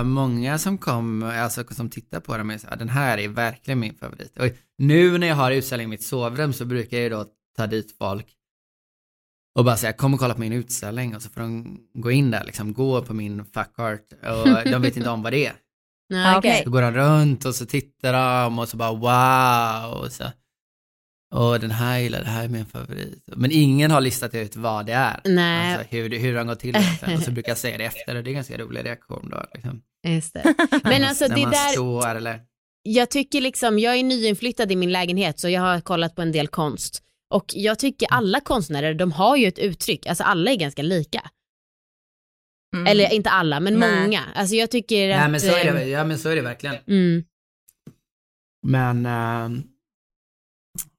[0.05, 3.81] många som kom, alltså som tittar på dem är så här, den här är verkligen
[3.81, 4.39] min favorit.
[4.39, 4.47] Och
[4.79, 7.97] nu när jag har utställning i mitt sovrum så brukar jag ju då ta dit
[7.99, 8.27] folk
[9.59, 12.31] och bara säga, kom och kolla på min utställning och så får de gå in
[12.31, 15.55] där liksom, gå på min fuck art och de vet inte om vad det är.
[16.15, 16.63] Ah, okej.
[16.65, 20.25] Så går de runt och så tittar de och så bara wow och så
[21.35, 23.23] och den här gillar, det här är min favorit.
[23.27, 25.21] Men ingen har listat ut vad det är.
[25.25, 25.75] Nej.
[25.77, 27.17] Alltså hur, det- hur den går till egentligen.
[27.19, 29.45] Och så brukar jag säga det efter och det är ganska rolig reaktion då.
[29.55, 29.83] Liksom.
[30.09, 30.55] Just det.
[30.85, 32.41] Men alltså När det man där, står eller...
[32.83, 36.33] jag tycker liksom, jag är nyinflyttad i min lägenhet så jag har kollat på en
[36.33, 37.03] del konst.
[37.35, 41.31] Och jag tycker alla konstnärer, de har ju ett uttryck, alltså alla är ganska lika.
[42.75, 42.87] Mm.
[42.87, 44.01] Eller inte alla, men Nej.
[44.03, 44.21] många.
[44.35, 45.21] Alltså jag tycker att...
[45.21, 46.77] Nej men så är det, eh, ja men så är det verkligen.
[46.87, 47.25] Mm.
[48.67, 49.63] Men ehm,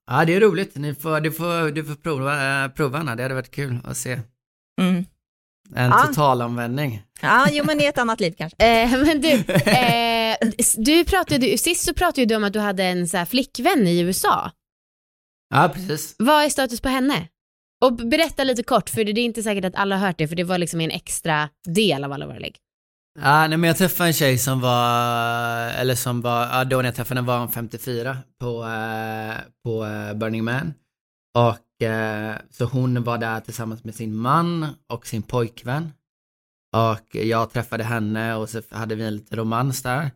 [0.07, 0.75] ja det är roligt.
[0.75, 3.97] Ni får, du, får, du får prova, äh, prova Anna, det hade varit kul att
[3.97, 4.19] se.
[4.81, 5.05] Mm.
[5.75, 6.03] En Ja.
[6.07, 7.01] totalanvändning.
[7.21, 8.57] Ja, jo men i ett annat liv kanske.
[8.83, 9.29] Eh, men du,
[9.71, 10.37] eh,
[10.77, 13.99] du pratade, sist så pratade du om att du hade en så här flickvän i
[13.99, 14.51] USA.
[15.53, 16.15] Ja precis.
[16.19, 17.27] Vad är status på henne?
[17.85, 20.35] Och berätta lite kort, för det är inte säkert att alla har hört det, för
[20.35, 22.55] det var liksom en extra del av alla våra lägg.
[23.21, 26.85] Ah, nej men jag träffade en tjej som var, eller som var, ja då när
[26.85, 30.73] jag träffade henne var hon 54 på, eh, på eh, Burning Man.
[31.37, 35.91] Och eh, så hon var där tillsammans med sin man och sin pojkvän.
[36.75, 40.11] Och jag träffade henne och så hade vi en liten romans där.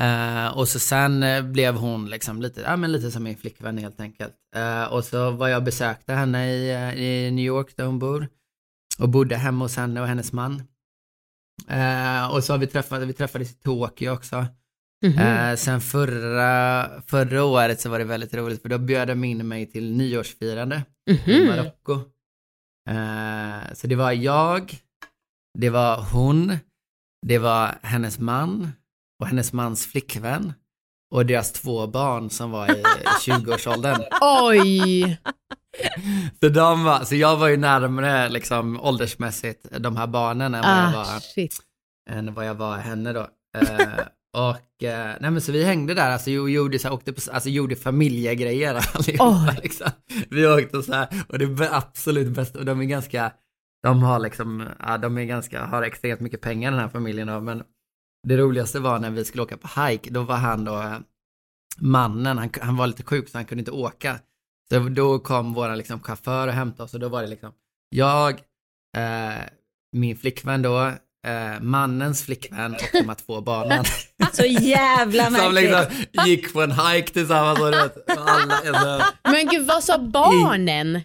[0.00, 3.78] Eh, och så sen eh, blev hon liksom lite, ja men lite som min flickvän
[3.78, 4.34] helt enkelt.
[4.56, 7.98] Eh, och så var jag och besökte henne i, eh, i New York där hon
[7.98, 8.28] bor.
[8.98, 10.62] Och bodde hemma hos henne och hennes man.
[11.68, 14.46] Eh, och så har vi träffat, vi träffades i Tokyo också.
[15.06, 15.18] Mhm.
[15.18, 19.48] Eh, sen förra, förra året så var det väldigt roligt för då bjöd de in
[19.48, 21.46] mig till nyårsfirande i Mhm.
[21.46, 21.92] Marocko.
[22.90, 24.78] Eh, så det var jag,
[25.58, 26.56] det var hon,
[27.26, 28.72] det var hennes man
[29.20, 30.52] och hennes mans flickvän
[31.14, 32.82] och deras två barn som var i
[33.26, 34.02] 20-årsåldern.
[34.20, 35.18] Oj!
[36.40, 40.70] Så, de var, så jag var ju närmare liksom åldersmässigt de här barnen än vad
[40.70, 41.56] jag Ah, var shit.
[42.10, 43.20] än vad jag var henne då.
[43.58, 43.88] Eh,
[44.36, 47.48] och eh, nej men så vi hängde där, alltså gjorde, så här, åkte på, alltså
[47.48, 49.58] gjorde familjegrejer allihopa Oj.
[49.62, 49.90] liksom.
[50.30, 53.32] Vi åkte så här, och det är absolut bästa, och de är ganska,
[53.82, 57.40] de har liksom, ja de är ganska, har extremt mycket pengar den här familjen då,
[57.40, 57.62] men
[58.28, 60.98] det roligaste var när vi skulle åka på hike, då var han då, eh,
[61.78, 64.18] mannen, han, han var lite sjuk så han kunde inte åka.
[64.74, 67.52] Så då kom våra liksom chaufför och hämtade oss och då var det liksom
[67.88, 68.30] jag,
[68.96, 69.42] eh,
[69.92, 70.86] min flickvän då,
[71.26, 73.84] eh, mannens flickvän och de här två barnen.
[74.32, 75.70] Så jävla Som märkligt.
[75.72, 77.82] liksom gick på en hike tillsammans och alla,
[78.66, 81.00] alltså, Men gud, vad sa barnen?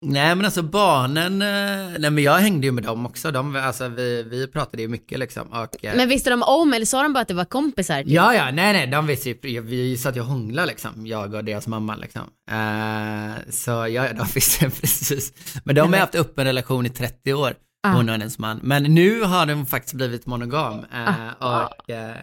[0.00, 3.88] Nej men alltså barnen, eh, nej men jag hängde ju med dem också, de, alltså
[3.88, 7.12] vi, vi pratade ju mycket liksom och eh, Men visste de om eller sa de
[7.12, 8.02] bara att det var kompisar?
[8.06, 11.44] Ja, ja, nej, nej, de visste ju, vi satt ju och hånglade liksom, jag och
[11.44, 12.22] deras mamma liksom.
[12.50, 15.32] Eh, så ja, ja, de visste precis.
[15.64, 17.92] Men de har haft öppen relation i 30 år, Ah.
[17.92, 18.60] hon och hennes man.
[18.62, 20.84] Men nu har de faktiskt blivit monogam.
[20.94, 22.16] Eh, och eh,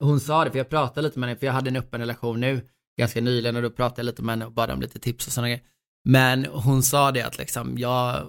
[0.00, 2.40] hon sa det, för jag pratade lite med henne, för jag hade en öppen relation
[2.40, 2.60] nu,
[3.00, 5.32] ganska nyligen, och då pratade jag lite med henne och bad om lite tips och
[5.32, 5.62] sådana grejer.
[6.08, 8.22] Men hon sa det att liksom, jag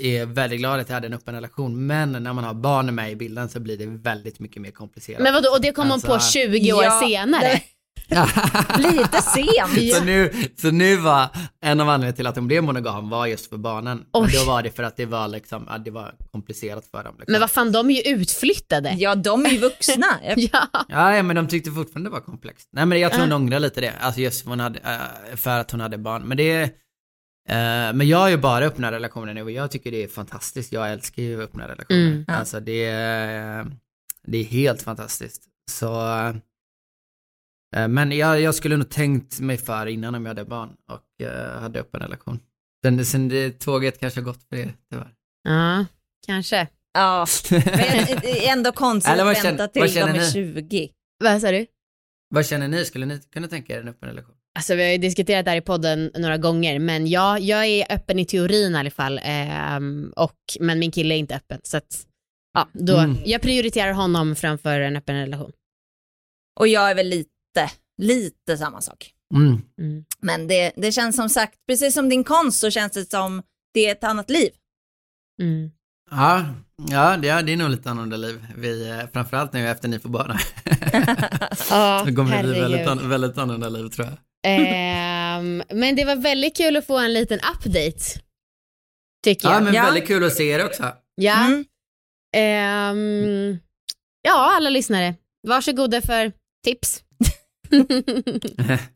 [0.00, 3.12] är väldigt glad att jag hade en öppen relation, men när man har barn med
[3.12, 5.22] i bilden så blir det väldigt mycket mer komplicerat.
[5.22, 7.60] Men vadå, och det kom hon på Alltså- 20 år Ja, senare?
[8.78, 9.94] Lite sent.
[9.94, 11.28] Så, nu, så nu var
[11.62, 13.96] en av anledningarna till att hon blev monogam var just för barnen.
[13.96, 14.30] Men Oj.
[14.34, 17.14] då var det för att det var liksom, ja, det var komplicerat för dem.
[17.18, 17.32] Liksom.
[17.32, 18.94] Men vad fan, de är ju utflyttade.
[18.98, 20.06] Ja, de är ju vuxna.
[20.36, 20.66] Ja.
[20.88, 22.68] Ja, men de tyckte fortfarande det var komplext.
[22.72, 23.36] Nej men jag tror hon Ja.
[23.36, 26.22] ångrar lite det, alltså just för, hon hade, eh, för att hon hade barn.
[26.22, 26.70] Men det är,
[27.94, 30.72] men jag har ju bara öppna relationer nu och jag tycker det är fantastiskt.
[30.72, 32.06] Jag älskar ju öppna relationer.
[32.06, 32.24] Mm.
[32.28, 32.34] Ja.
[32.34, 33.66] Alltså det är,
[34.26, 35.42] det är helt fantastiskt.
[35.70, 36.10] Så,
[37.76, 41.26] eh, men jag, jag skulle nog tänkt mig för innan om jag hade barn och
[41.26, 42.40] eh, hade öppen relation.
[42.84, 45.12] Sen, sen det tåget kanske har gått för er, tyvärr.
[45.44, 45.86] ja,
[46.26, 46.68] kanske.
[46.92, 47.60] Ja, men
[48.22, 50.32] det ändå konstigt Eller att vänta till de är ni?
[50.32, 50.90] 20.
[51.18, 51.66] Vad sa du?
[52.28, 52.84] Vad känner ni?
[52.84, 54.34] Skulle ni kunna tänka er en öppen relation?
[54.56, 57.92] Alltså vi har ju diskuterat det här i podden några gånger, men ja, jag är
[57.92, 59.20] öppen i teorin i alla fall.
[59.22, 62.06] ehm, och, men min kille är inte öppen, så att,
[62.54, 63.16] ja, då, Mm.
[63.24, 65.52] jag prioriterar honom framför en öppen relation.
[66.60, 67.70] Och jag är väl lite,
[68.02, 69.12] lite samma sak.
[69.34, 69.62] Mm.
[69.80, 70.04] Mm.
[70.20, 73.42] Men det, det känns som sagt, precis som din konst så känns det som
[73.74, 74.50] det är ett annat liv.
[75.42, 75.70] Mm.
[76.10, 76.44] Ja,
[76.90, 78.46] ja det, är, det är nog lite annorlunda liv.
[78.56, 80.38] Vi, eh, framförallt nu efter ni får barn.
[81.70, 84.16] Ja, det kommer bli väldigt, väldigt annorlunda liv tror jag.
[84.46, 88.00] Ehm, men det var väldigt kul att få en liten update.
[89.24, 89.62] Tycker Ja, jag.
[89.64, 89.84] men Ja.
[89.84, 90.92] väldigt kul att se er också.
[91.14, 91.46] Ja.
[91.46, 91.64] Mm.
[92.36, 93.58] Ehm,
[94.22, 95.14] ja, alla lyssnare.
[95.48, 96.32] Varsågoda för
[96.64, 97.02] tips.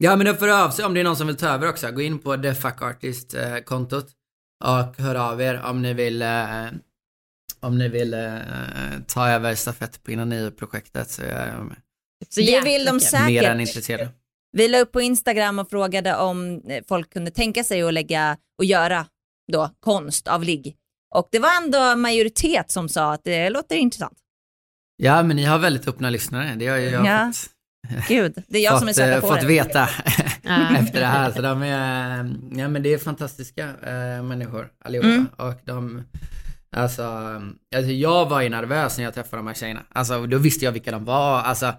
[0.00, 1.90] Ja, men då får av sig om det är någon som vill ta över också.
[1.90, 4.06] Gå in på The Fuck Artist-kontot
[4.64, 6.66] och hör av er om ni vill eh,
[7.60, 8.30] om ni vill eh,
[9.06, 11.76] ta över stafettpinnen-projektet så är jag
[12.28, 13.26] Så Det vill de säkert.
[13.26, 14.08] mer än intresserad.
[14.52, 18.36] Vi la upp på Instagram och frågade om eh, folk kunde tänka sig att lägga
[18.58, 19.06] och göra
[19.52, 20.76] då konst av ligg.
[21.14, 24.18] Och det var ändå majoritet som sa att det låter intressant.
[24.96, 26.54] Ja, men ni har väldigt öppna lyssnare.
[26.56, 27.32] Det har ju jag Ja.
[27.32, 27.50] fått,
[28.08, 29.46] Gud, det är jag som är fått, eh, söta på fått det.
[29.46, 29.82] veta
[30.78, 31.30] efter det här.
[31.32, 32.16] Så de är,
[32.60, 35.08] ja men det är fantastiska äh, människor allihopa.
[35.08, 35.26] Mm.
[35.36, 36.02] Och de,
[36.76, 37.02] alltså,
[37.76, 39.82] alltså, jag var ju nervös när jag träffade de här tjejerna.
[39.92, 41.40] Alltså då visste jag vilka de var.
[41.42, 41.74] Alltså,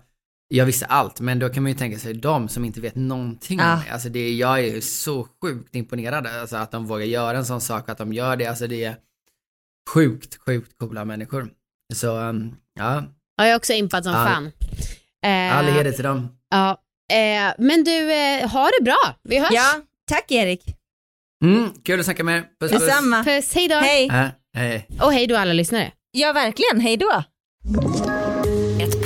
[0.52, 3.60] jag visste allt, men då kan man ju tänka sig de som inte vet någonting
[3.60, 3.76] Ja.
[3.76, 3.89] mig.
[3.89, 6.28] Alltså det, jag är ju så sjukt imponerad.
[6.28, 8.45] Alltså att de vågar göra en sån sak, att de gör det.
[8.45, 8.95] Alltså det är
[9.93, 11.50] sjukt, sjukt coola människor.
[11.93, 13.04] Så, um, ja,
[13.38, 14.52] Ja, jag är också impad som All- fan.
[15.26, 16.30] Eh, all heder till dem.
[16.50, 16.72] Ja,
[17.14, 19.16] eh, men du, eh, ha det bra.
[19.24, 19.52] Vi hörs.
[19.52, 19.82] Ja,
[20.12, 20.76] tack Erik.
[21.43, 22.41] Mm, kul att snacka med er.
[22.60, 22.82] Puss, puss.
[22.82, 23.24] Detsamma.
[23.24, 23.76] Puss, hej då.
[23.76, 24.08] Hej.
[24.08, 24.88] Äh, hej.
[25.02, 25.91] Och hej då alla lyssnare.
[26.12, 26.80] Ja, verkligen.
[26.80, 27.24] Hej då.